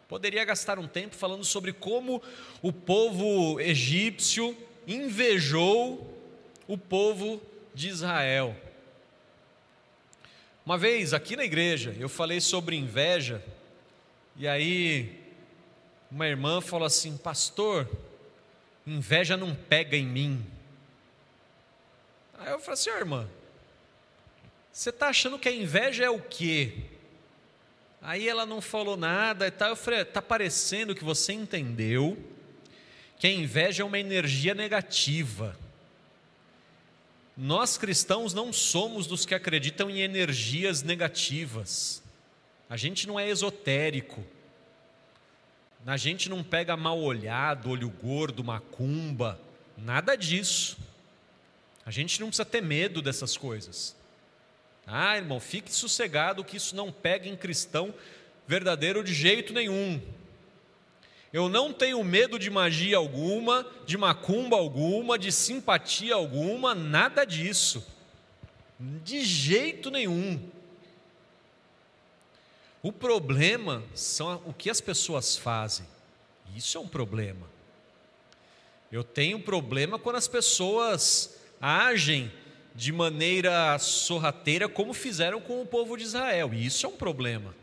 [0.07, 2.21] Poderia gastar um tempo falando sobre como
[2.61, 6.17] o povo egípcio invejou
[6.67, 7.41] o povo
[7.73, 8.55] de Israel.
[10.65, 13.43] Uma vez aqui na igreja eu falei sobre inveja,
[14.35, 15.21] e aí
[16.09, 17.87] uma irmã falou assim: Pastor,
[18.87, 20.45] inveja não pega em mim.
[22.39, 23.29] Aí eu falei assim: irmã,
[24.71, 26.73] você está achando que a inveja é o quê?
[28.01, 29.69] Aí ela não falou nada e tal.
[29.69, 32.17] Eu falei: está parecendo que você entendeu
[33.19, 35.57] que a inveja é uma energia negativa.
[37.35, 42.01] Nós cristãos não somos dos que acreditam em energias negativas.
[42.69, 44.23] A gente não é esotérico.
[45.85, 49.39] A gente não pega mal olhado, olho gordo, macumba,
[49.77, 50.77] nada disso.
[51.85, 53.95] A gente não precisa ter medo dessas coisas.
[54.85, 57.93] Ah, irmão, fique sossegado que isso não pega em cristão
[58.47, 60.01] verdadeiro de jeito nenhum.
[61.31, 67.85] Eu não tenho medo de magia alguma, de macumba alguma, de simpatia alguma, nada disso.
[68.79, 70.39] De jeito nenhum.
[72.81, 75.85] O problema são o que as pessoas fazem.
[76.55, 77.47] Isso é um problema.
[78.91, 82.31] Eu tenho problema quando as pessoas agem
[82.73, 86.53] de maneira sorrateira, como fizeram com o povo de Israel.
[86.53, 87.53] Isso é um problema.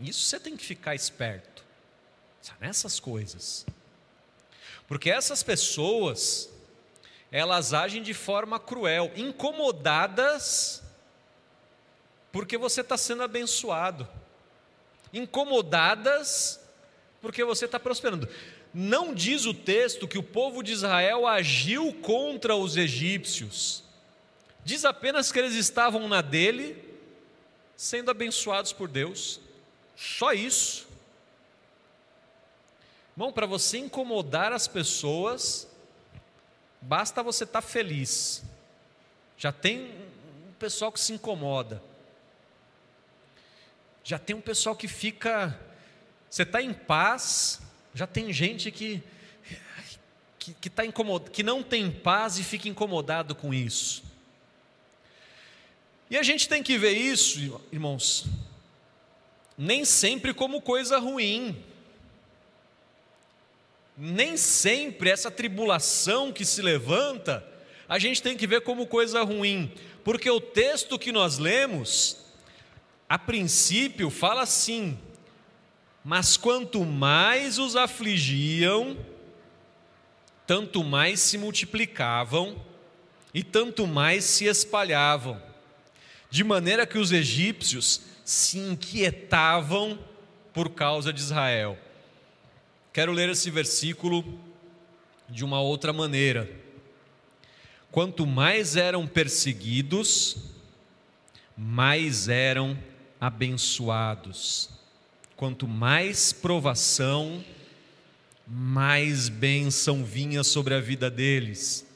[0.00, 1.62] Isso você tem que ficar esperto
[2.58, 3.66] nessas coisas.
[4.88, 6.50] Porque essas pessoas,
[7.30, 10.82] elas agem de forma cruel, incomodadas,
[12.32, 14.08] porque você está sendo abençoado
[15.12, 16.60] incomodadas
[17.20, 18.28] porque você está prosperando.
[18.72, 23.82] Não diz o texto que o povo de Israel agiu contra os egípcios,
[24.64, 26.82] diz apenas que eles estavam na dele,
[27.76, 29.40] sendo abençoados por Deus,
[29.96, 30.88] só isso.
[33.12, 35.68] Irmão, para você incomodar as pessoas,
[36.80, 38.42] basta você estar tá feliz.
[39.36, 39.90] Já tem
[40.48, 41.82] um pessoal que se incomoda.
[44.02, 45.58] Já tem um pessoal que fica.
[46.28, 47.60] Você está em paz,
[47.94, 49.02] já tem gente que
[50.40, 51.30] que, que, tá incomod...
[51.30, 54.02] que não tem paz e fica incomodado com isso.
[56.10, 58.24] E a gente tem que ver isso, irmãos,
[59.56, 61.62] nem sempre como coisa ruim.
[63.96, 67.46] Nem sempre essa tribulação que se levanta,
[67.86, 69.70] a gente tem que ver como coisa ruim,
[70.02, 72.16] porque o texto que nós lemos
[73.10, 74.96] a princípio fala assim:
[76.04, 78.96] mas quanto mais os afligiam,
[80.46, 82.64] tanto mais se multiplicavam
[83.34, 85.42] e tanto mais se espalhavam,
[86.30, 89.98] de maneira que os egípcios se inquietavam
[90.54, 91.76] por causa de Israel.
[92.92, 94.38] Quero ler esse versículo
[95.28, 96.48] de uma outra maneira.
[97.90, 100.36] Quanto mais eram perseguidos,
[101.56, 102.78] mais eram
[103.20, 104.70] abençoados.
[105.36, 107.44] Quanto mais provação,
[108.46, 111.86] mais bênção vinha sobre a vida deles.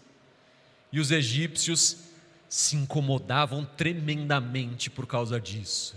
[0.92, 1.96] E os egípcios
[2.48, 5.96] se incomodavam tremendamente por causa disso.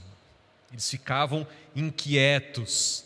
[0.71, 3.05] Eles ficavam inquietos.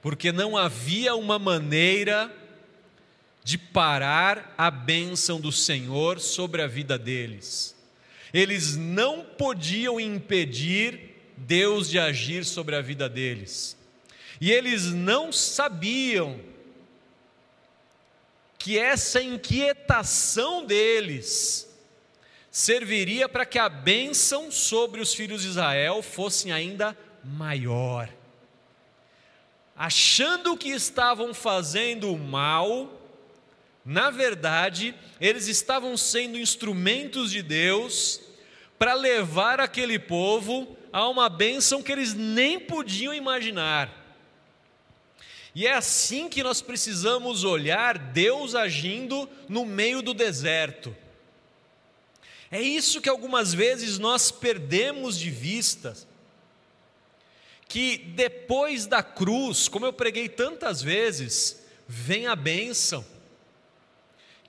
[0.00, 2.28] porque não havia uma maneira
[3.44, 7.76] de parar a bênção do Senhor sobre a vida deles.
[8.32, 13.76] Eles não podiam impedir Deus de agir sobre a vida deles.
[14.40, 16.40] E eles não sabiam
[18.58, 21.68] que essa inquietação deles
[22.50, 28.08] serviria para que a bênção sobre os filhos de Israel fosse ainda maior.
[29.74, 33.01] Achando que estavam fazendo mal,
[33.84, 38.20] na verdade, eles estavam sendo instrumentos de Deus
[38.78, 44.00] para levar aquele povo a uma bênção que eles nem podiam imaginar.
[45.54, 50.96] E é assim que nós precisamos olhar Deus agindo no meio do deserto.
[52.50, 55.96] É isso que algumas vezes nós perdemos de vista.
[57.68, 63.04] Que depois da cruz, como eu preguei tantas vezes, vem a bênção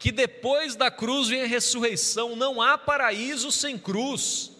[0.04, 4.52] que depois da cruz vem a ressurreição, não há paraíso sem cruz,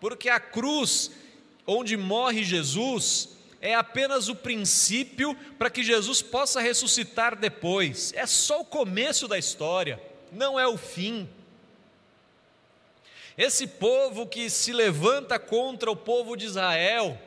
[0.00, 1.10] porque a cruz
[1.66, 8.62] onde morre Jesus é apenas o princípio para que Jesus possa ressuscitar depois, é só
[8.62, 10.02] o começo da história,
[10.32, 11.28] não é o fim.
[13.36, 17.20] Esse povo que se levanta contra o povo de Israel,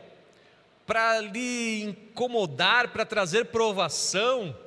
[0.87, 4.57] para lhe incomodar, para trazer provação,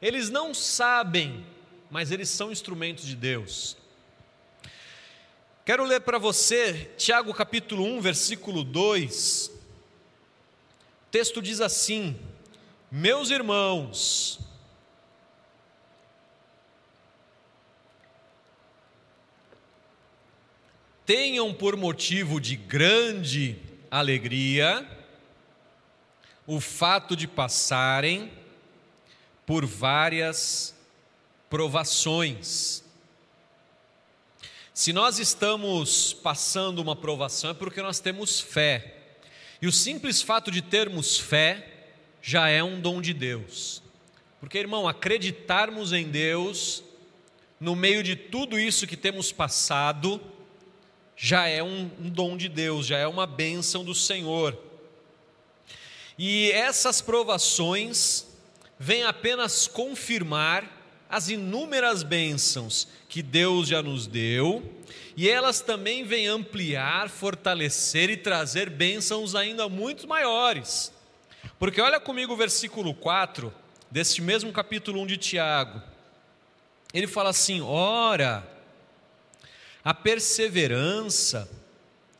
[0.00, 1.44] eles não sabem
[1.90, 3.76] mas eles são instrumentos de Deus.
[5.64, 9.48] Quero ler para você Tiago capítulo 1, versículo 2.
[9.48, 12.18] O texto diz assim:
[12.90, 14.38] Meus irmãos,
[21.04, 23.58] tenham por motivo de grande
[23.90, 24.88] alegria
[26.46, 28.32] o fato de passarem
[29.44, 30.79] por várias
[31.50, 32.84] provações.
[34.72, 38.94] Se nós estamos passando uma provação é porque nós temos fé.
[39.60, 41.88] E o simples fato de termos fé
[42.22, 43.82] já é um dom de Deus.
[44.38, 46.84] Porque, irmão, acreditarmos em Deus
[47.58, 50.18] no meio de tudo isso que temos passado
[51.16, 54.56] já é um, um dom de Deus, já é uma bênção do Senhor.
[56.16, 58.26] E essas provações
[58.78, 60.79] vêm apenas confirmar
[61.10, 64.62] as inúmeras bênçãos que Deus já nos deu,
[65.16, 70.92] e elas também vêm ampliar, fortalecer e trazer bênçãos ainda muito maiores.
[71.58, 73.52] Porque olha comigo o versículo 4
[73.90, 75.82] deste mesmo capítulo 1 de Tiago.
[76.94, 78.48] Ele fala assim: Ora,
[79.82, 81.50] a perseverança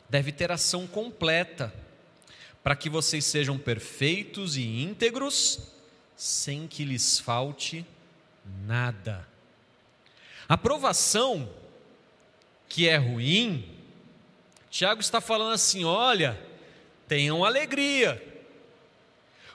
[0.08, 1.72] deve ter ação completa,
[2.60, 5.60] para que vocês sejam perfeitos e íntegros,
[6.16, 7.99] sem que lhes falte nada.
[10.48, 11.48] A provação
[12.68, 13.68] que é ruim,
[14.70, 16.40] Tiago está falando assim: olha,
[17.06, 18.22] tenham alegria,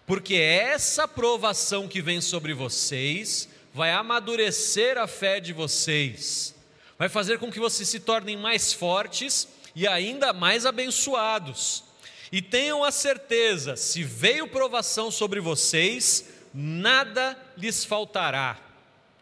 [0.06, 6.56] porque essa provação que vem sobre vocês vai amadurecer a fé de vocês,
[6.98, 11.84] vai fazer com que vocês se tornem mais fortes e ainda mais abençoados.
[12.32, 18.65] E tenham a certeza: se veio provação sobre vocês, nada lhes faltará.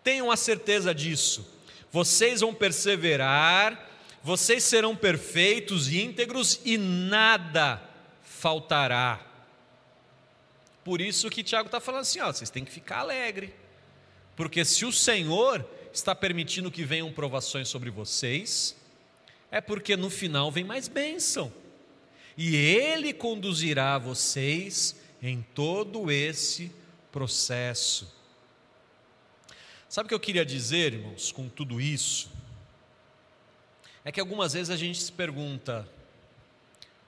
[0.04, 1.48] Tenham a certeza disso.
[1.92, 3.90] Vocês vão perseverar,
[4.24, 7.82] vocês serão perfeitos, íntegros e nada
[8.22, 9.26] faltará.
[10.84, 13.54] Por isso que Tiago está falando assim: ó, vocês têm que ficar alegre,
[14.36, 18.76] porque se o Senhor está permitindo que venham provações sobre vocês,
[19.52, 21.54] é porque no final vem mais bênção,
[22.36, 26.72] e Ele conduzirá vocês em todo esse
[27.12, 28.12] processo.
[29.94, 32.28] Sabe o que eu queria dizer, irmãos, com tudo isso?
[34.04, 35.88] É que algumas vezes a gente se pergunta: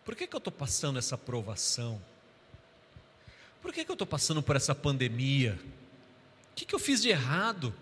[0.03, 1.99] por que, que eu estou passando essa provação?
[3.59, 5.59] Por que, que eu estou passando por essa pandemia?
[6.51, 7.73] O que, que eu fiz de errado?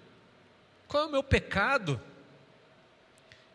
[0.88, 2.00] Qual é o meu pecado?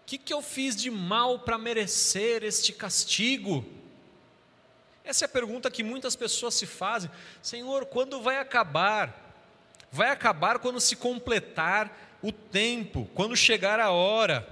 [0.02, 3.64] O que, que eu fiz de mal para merecer este castigo?
[5.02, 9.27] Essa é a pergunta que muitas pessoas se fazem: Senhor, quando vai acabar?
[9.90, 14.46] Vai acabar quando se completar o tempo, quando chegar a hora.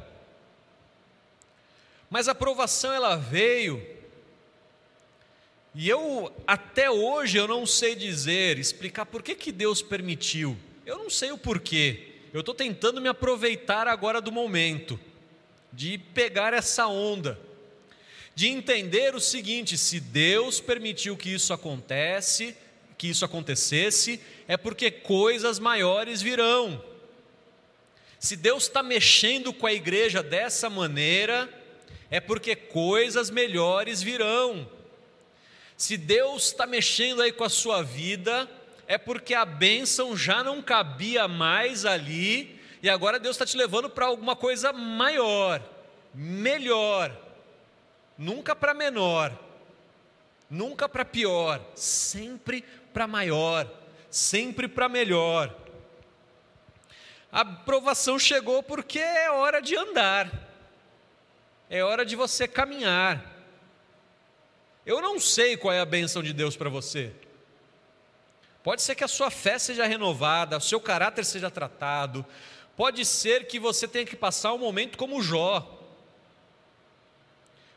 [2.08, 3.84] Mas a aprovação ela veio,
[5.74, 10.56] e eu até hoje eu não sei dizer, explicar por que, que Deus permitiu.
[10.86, 12.14] Eu não sei o porquê.
[12.32, 14.98] Eu estou tentando me aproveitar agora do momento,
[15.72, 17.38] de pegar essa onda,
[18.34, 22.56] de entender o seguinte: se Deus permitiu que isso acontece,
[22.96, 26.82] que isso acontecesse, é porque coisas maiores virão.
[28.18, 31.48] Se Deus está mexendo com a igreja dessa maneira,
[32.10, 34.68] é porque coisas melhores virão.
[35.76, 38.48] Se Deus está mexendo aí com a sua vida,
[38.88, 43.90] é porque a bênção já não cabia mais ali, e agora Deus está te levando
[43.90, 45.62] para alguma coisa maior,
[46.14, 47.14] melhor,
[48.16, 49.36] nunca para menor,
[50.48, 52.64] nunca para pior, sempre
[52.96, 53.70] para maior,
[54.10, 55.54] sempre para melhor.
[57.30, 60.32] A provação chegou porque é hora de andar,
[61.68, 63.22] é hora de você caminhar.
[64.86, 67.12] Eu não sei qual é a bênção de Deus para você.
[68.62, 72.24] Pode ser que a sua fé seja renovada, o seu caráter seja tratado.
[72.78, 75.86] Pode ser que você tenha que passar um momento como Jó.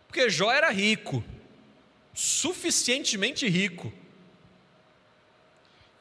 [0.08, 1.22] Porque Jó era rico,
[2.14, 3.92] suficientemente rico.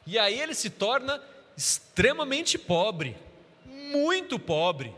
[0.09, 1.21] E aí ele se torna
[1.55, 3.15] extremamente pobre,
[3.63, 4.91] muito pobre,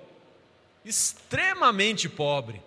[0.85, 2.61] extremamente pobre.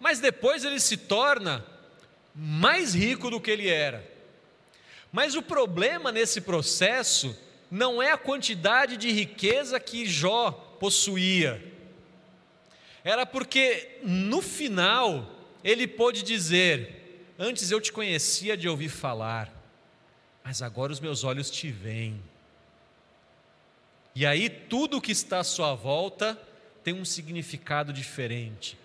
[0.00, 1.62] Mas depois ele se torna
[2.34, 4.02] mais rico do que ele era.
[5.12, 7.38] Mas o problema nesse processo
[7.70, 11.62] não é a quantidade de riqueza que Jó possuía,
[13.04, 15.30] era porque no final
[15.62, 19.53] ele pôde dizer: Antes eu te conhecia de ouvir falar,
[20.44, 22.22] mas agora os meus olhos te veem.
[24.14, 26.38] E aí tudo o que está à sua volta
[26.84, 28.78] tem um significado diferente.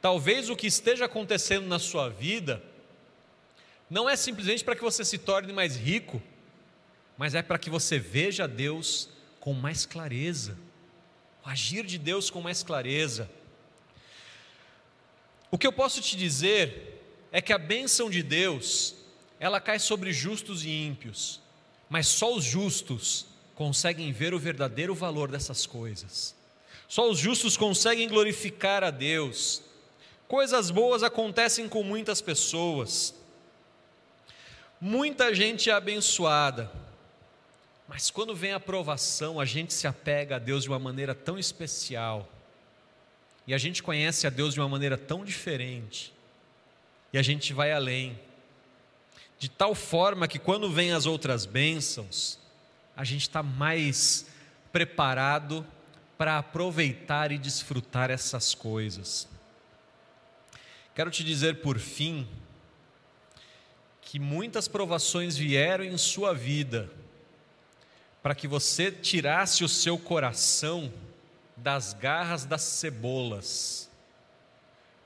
[0.00, 2.62] Talvez o que esteja acontecendo na sua vida
[3.88, 6.20] não é simplesmente para que você se torne mais rico,
[7.16, 10.56] mas é para que você veja Deus com mais clareza,
[11.44, 13.30] o agir de Deus com mais clareza.
[15.50, 18.94] O que eu posso te dizer é que a bênção de Deus,
[19.42, 21.40] ela cai sobre justos e ímpios,
[21.90, 23.26] mas só os justos
[23.56, 26.32] conseguem ver o verdadeiro valor dessas coisas.
[26.86, 29.60] Só os justos conseguem glorificar a Deus.
[30.28, 33.16] Coisas boas acontecem com muitas pessoas.
[34.80, 36.70] Muita gente é abençoada,
[37.88, 41.36] mas quando vem a aprovação, a gente se apega a Deus de uma maneira tão
[41.36, 42.28] especial,
[43.44, 46.14] e a gente conhece a Deus de uma maneira tão diferente,
[47.12, 48.16] e a gente vai além,
[49.42, 52.38] de tal forma que quando vem as outras bênçãos,
[52.96, 54.24] a gente está mais
[54.70, 55.66] preparado
[56.16, 59.26] para aproveitar e desfrutar essas coisas.
[60.94, 62.24] Quero te dizer por fim,
[64.00, 66.88] que muitas provações vieram em sua vida
[68.22, 70.92] para que você tirasse o seu coração
[71.56, 73.90] das garras das cebolas.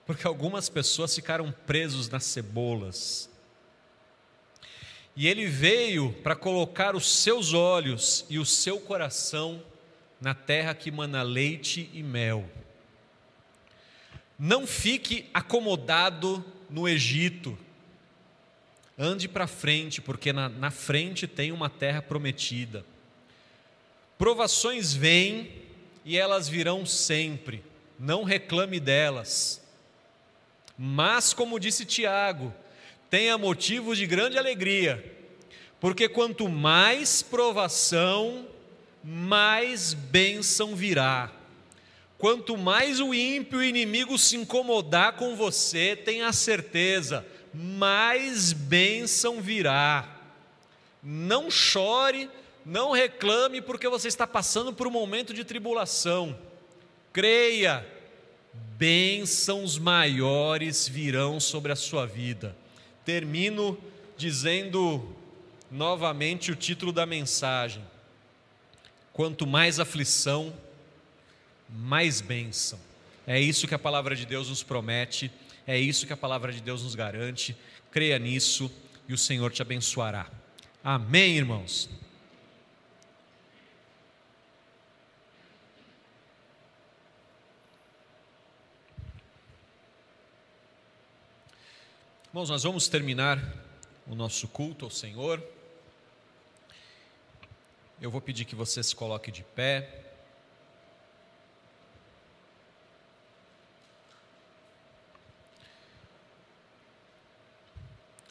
[0.05, 3.31] Porque algumas pessoas ficaram presos nas cebolas.
[5.17, 9.63] E ele veio para colocar os seus olhos e o seu coração
[10.21, 12.45] na terra que mana leite e mel.
[14.39, 17.59] Não fique acomodado no Egito,
[18.99, 22.85] Ande para frente, porque na, na frente tem uma terra prometida.
[24.17, 25.53] Provações vêm
[26.03, 27.63] e elas virão sempre,
[27.99, 29.63] não reclame delas.
[30.79, 32.55] Mas, como disse Tiago,
[33.11, 35.05] tenha motivos de grande alegria,
[35.81, 38.47] porque quanto mais provação,
[39.03, 41.33] mais bênção virá.
[42.19, 50.17] Quanto mais o ímpio inimigo se incomodar com você, tenha certeza, mais bênção virá.
[51.03, 52.31] Não chore,
[52.65, 56.37] não reclame, porque você está passando por um momento de tribulação.
[57.13, 57.87] Creia,
[58.77, 62.57] bênçãos maiores virão sobre a sua vida.
[63.07, 63.79] Termino
[64.19, 65.17] dizendo
[65.71, 67.83] novamente o título da mensagem:
[69.15, 70.53] Quanto mais aflição,
[71.71, 72.79] mais bênção.
[73.27, 75.33] É isso que a palavra de Deus nos promete
[75.67, 77.57] é isso que a palavra de Deus nos garante.
[77.91, 78.71] Creia nisso
[79.09, 80.31] e o Senhor te abençoará.
[80.83, 81.91] Amém, irmãos.
[92.37, 93.43] Irmãos, nós vamos terminar
[94.07, 95.43] o nosso culto ao Senhor.
[97.99, 100.05] Eu vou pedir que você se coloque de pé.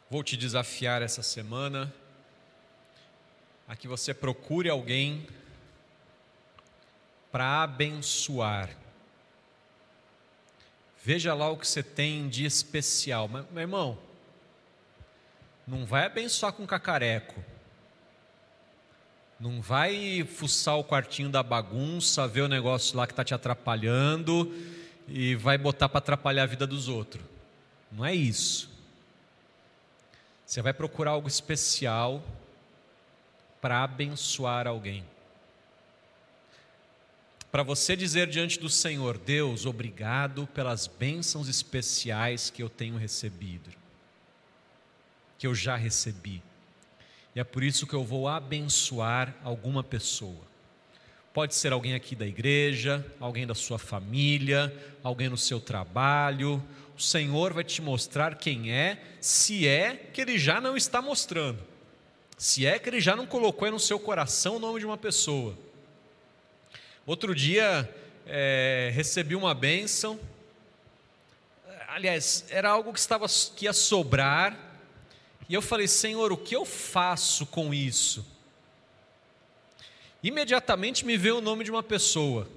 [0.08, 1.91] Vou te desafiar essa semana
[3.68, 5.28] a que você procure alguém
[7.32, 8.84] para abençoar.
[11.06, 13.28] Veja lá o que você tem de especial.
[13.28, 13.95] Mas, meu irmão,
[15.68, 17.43] Não vai abençoar com cacareco.
[19.39, 24.51] Não vai fuçar o quartinho da bagunça, ver o negócio lá que está te atrapalhando
[25.08, 27.24] e vai botar para atrapalhar a vida dos outros.
[27.91, 28.70] Não é isso.
[30.43, 32.24] Você vai procurar algo especial
[33.62, 35.06] para abençoar alguém.
[37.56, 43.70] Para você dizer diante do Senhor, Deus, obrigado pelas bênçãos especiais que eu tenho recebido,
[45.38, 46.43] que eu já recebi.
[47.34, 50.41] E é por isso que eu vou abençoar alguma pessoa.
[51.34, 56.62] Pode ser alguém aqui da igreja, alguém da sua família, alguém no seu trabalho.
[56.97, 61.64] O Senhor vai te mostrar quem é, se é que Ele já não está mostrando.
[62.38, 65.64] Se é que Ele já não colocou no seu coração o nome de uma pessoa.
[67.06, 67.89] Outro dia,
[68.26, 70.20] é, recebi uma bênção.
[71.88, 74.58] Aliás, era algo que, estava, que ia sobrar.
[75.47, 78.26] E eu falei, Senhor, o que eu faço com isso?
[80.28, 82.47] imediatamente me veio o nome de uma pessoa,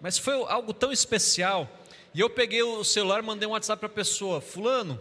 [0.00, 1.68] mas foi algo tão especial.
[2.14, 4.98] E eu peguei o celular, mandei um WhatsApp para a pessoa: Fulano,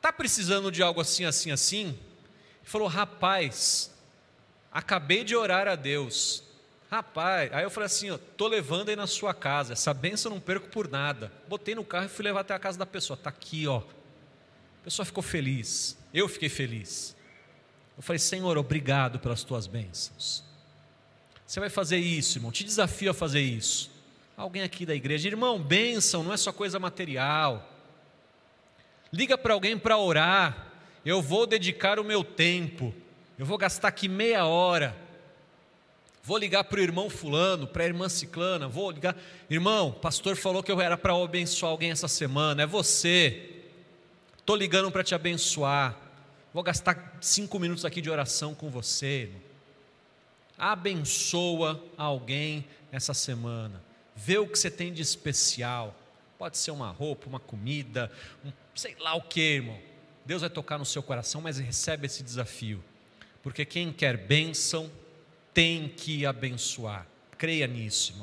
[0.00, 1.88] tá precisando de algo assim, assim, assim?
[1.88, 1.98] Ele
[2.64, 3.90] falou: Rapaz,
[4.72, 6.42] acabei de orar a Deus.
[6.90, 10.40] Rapaz, aí eu falei assim: ó, tô levando aí na sua casa, essa benção não
[10.40, 11.32] perco por nada.
[11.48, 13.16] Botei no carro e fui levar até a casa da pessoa.
[13.16, 13.78] Tá aqui, ó.
[13.78, 17.14] A pessoa ficou feliz, eu fiquei feliz.
[17.96, 20.42] Eu falei: Senhor, obrigado pelas tuas bênçãos.
[21.46, 22.50] Você vai fazer isso, irmão.
[22.50, 23.90] Te desafio a fazer isso.
[24.36, 27.68] Alguém aqui da igreja, irmão, bênção não é só coisa material.
[29.12, 30.66] Liga para alguém para orar.
[31.04, 32.92] Eu vou dedicar o meu tempo.
[33.38, 34.96] Eu vou gastar aqui meia hora.
[36.30, 38.68] Vou ligar para o irmão Fulano, para a irmã Ciclana.
[38.68, 39.16] Vou ligar.
[39.50, 42.62] Irmão, pastor falou que eu era para abençoar alguém essa semana.
[42.62, 43.64] É você.
[44.38, 45.98] Estou ligando para te abençoar.
[46.54, 49.22] Vou gastar cinco minutos aqui de oração com você.
[49.22, 49.40] Irmão
[50.56, 53.82] abençoa alguém essa semana.
[54.14, 55.96] Vê o que você tem de especial.
[56.38, 58.08] Pode ser uma roupa, uma comida,
[58.44, 59.80] um, sei lá o que, irmão.
[60.24, 62.80] Deus vai tocar no seu coração, mas recebe esse desafio.
[63.42, 64.88] Porque quem quer bênção
[65.52, 67.06] tem que abençoar.
[67.36, 68.14] Creia nisso.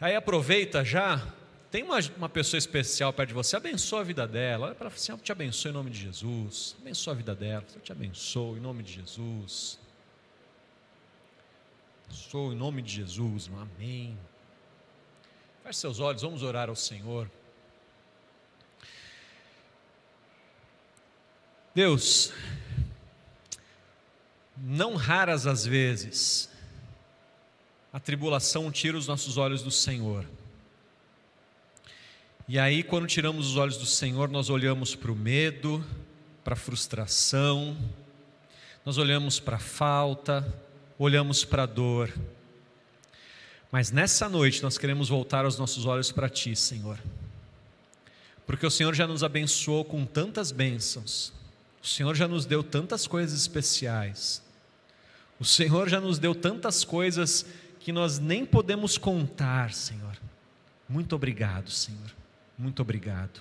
[0.00, 1.26] Aí aproveita já,
[1.70, 4.66] tem uma, uma pessoa especial perto de você, abençoa a vida dela.
[4.66, 6.76] Olha para assim, eu te abençoe em nome de Jesus.
[6.80, 9.78] Abençoa a vida dela, eu te abençoo em nome de Jesus.
[12.08, 14.16] Sou em nome de Jesus, amém.
[15.62, 17.30] Feche seus olhos, vamos orar ao Senhor.
[21.74, 22.32] Deus,
[24.62, 26.48] não raras as vezes,
[27.92, 30.26] a tribulação tira os nossos olhos do Senhor.
[32.46, 35.84] E aí, quando tiramos os olhos do Senhor, nós olhamos para o medo,
[36.42, 37.76] para a frustração,
[38.84, 40.46] nós olhamos para a falta,
[40.98, 42.12] olhamos para a dor.
[43.70, 46.98] Mas nessa noite nós queremos voltar os nossos olhos para Ti, Senhor.
[48.46, 51.34] Porque o Senhor já nos abençoou com tantas bênçãos,
[51.82, 54.42] o Senhor já nos deu tantas coisas especiais,
[55.40, 57.46] o Senhor já nos deu tantas coisas
[57.78, 60.16] que nós nem podemos contar, Senhor.
[60.88, 62.10] Muito obrigado, Senhor.
[62.56, 63.40] Muito obrigado.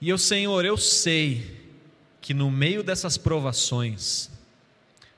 [0.00, 1.70] E eu, Senhor, eu sei
[2.20, 4.30] que no meio dessas provações,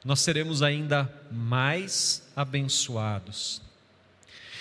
[0.05, 3.63] nós seremos ainda mais abençoados.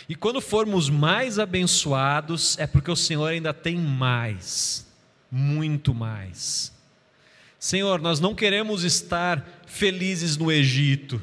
[0.07, 4.85] E quando formos mais abençoados, é porque o Senhor ainda tem mais,
[5.29, 6.71] muito mais.
[7.57, 11.21] Senhor, nós não queremos estar felizes no Egito,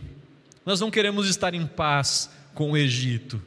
[0.65, 3.41] nós não queremos estar em paz com o Egito,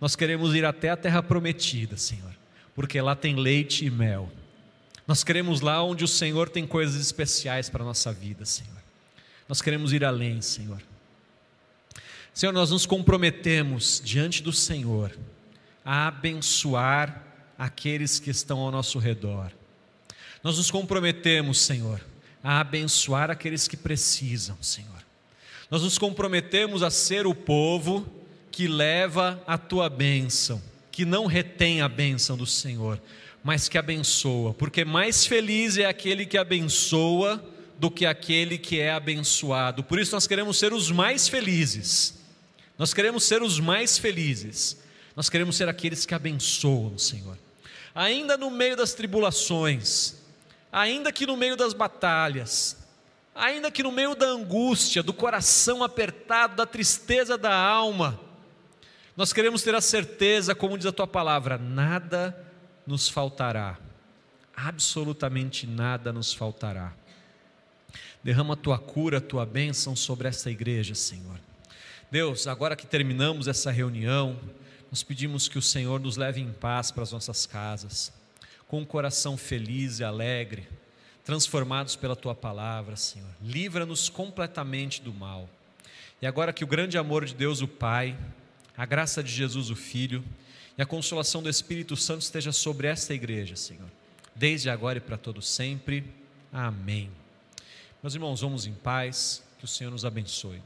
[0.00, 2.34] nós queremos ir até a terra prometida, Senhor,
[2.74, 4.30] porque lá tem leite e mel.
[5.06, 8.82] Nós queremos lá onde o Senhor tem coisas especiais para a nossa vida, Senhor.
[9.48, 10.80] Nós queremos ir além, Senhor.
[12.32, 15.16] Senhor, nós nos comprometemos diante do Senhor
[15.84, 17.22] a abençoar
[17.58, 19.52] aqueles que estão ao nosso redor.
[20.42, 22.00] Nós nos comprometemos, Senhor,
[22.44, 25.02] a abençoar aqueles que precisam, Senhor.
[25.70, 28.06] Nós nos comprometemos a ser o povo
[28.52, 33.00] que leva a tua bênção, que não retém a bênção do Senhor,
[33.42, 37.42] mas que abençoa, porque mais feliz é aquele que abençoa
[37.78, 39.82] do que aquele que é abençoado.
[39.82, 42.14] Por isso nós queremos ser os mais felizes.
[42.78, 44.76] Nós queremos ser os mais felizes.
[45.16, 47.38] Nós queremos ser aqueles que abençoam, Senhor.
[47.94, 50.23] Ainda no meio das tribulações,
[50.74, 52.76] ainda que no meio das batalhas,
[53.32, 58.20] ainda que no meio da angústia, do coração apertado, da tristeza da alma,
[59.16, 62.36] nós queremos ter a certeza, como diz a tua palavra, nada
[62.84, 63.78] nos faltará,
[64.56, 66.92] absolutamente nada nos faltará.
[68.24, 71.38] Derrama a tua cura, a tua bênção sobre essa igreja, Senhor.
[72.10, 74.36] Deus, agora que terminamos essa reunião,
[74.90, 78.12] nós pedimos que o Senhor nos leve em paz para as nossas casas,
[78.74, 80.66] com um coração feliz e alegre,
[81.24, 83.30] transformados pela tua palavra, Senhor.
[83.40, 85.48] Livra-nos completamente do mal.
[86.20, 88.18] E agora que o grande amor de Deus, o Pai,
[88.76, 90.24] a graça de Jesus, o Filho,
[90.76, 93.88] e a consolação do Espírito Santo esteja sobre esta igreja, Senhor,
[94.34, 96.04] desde agora e para todo sempre.
[96.52, 97.12] Amém.
[98.02, 100.60] Meus irmãos, vamos em paz, que o Senhor nos abençoe.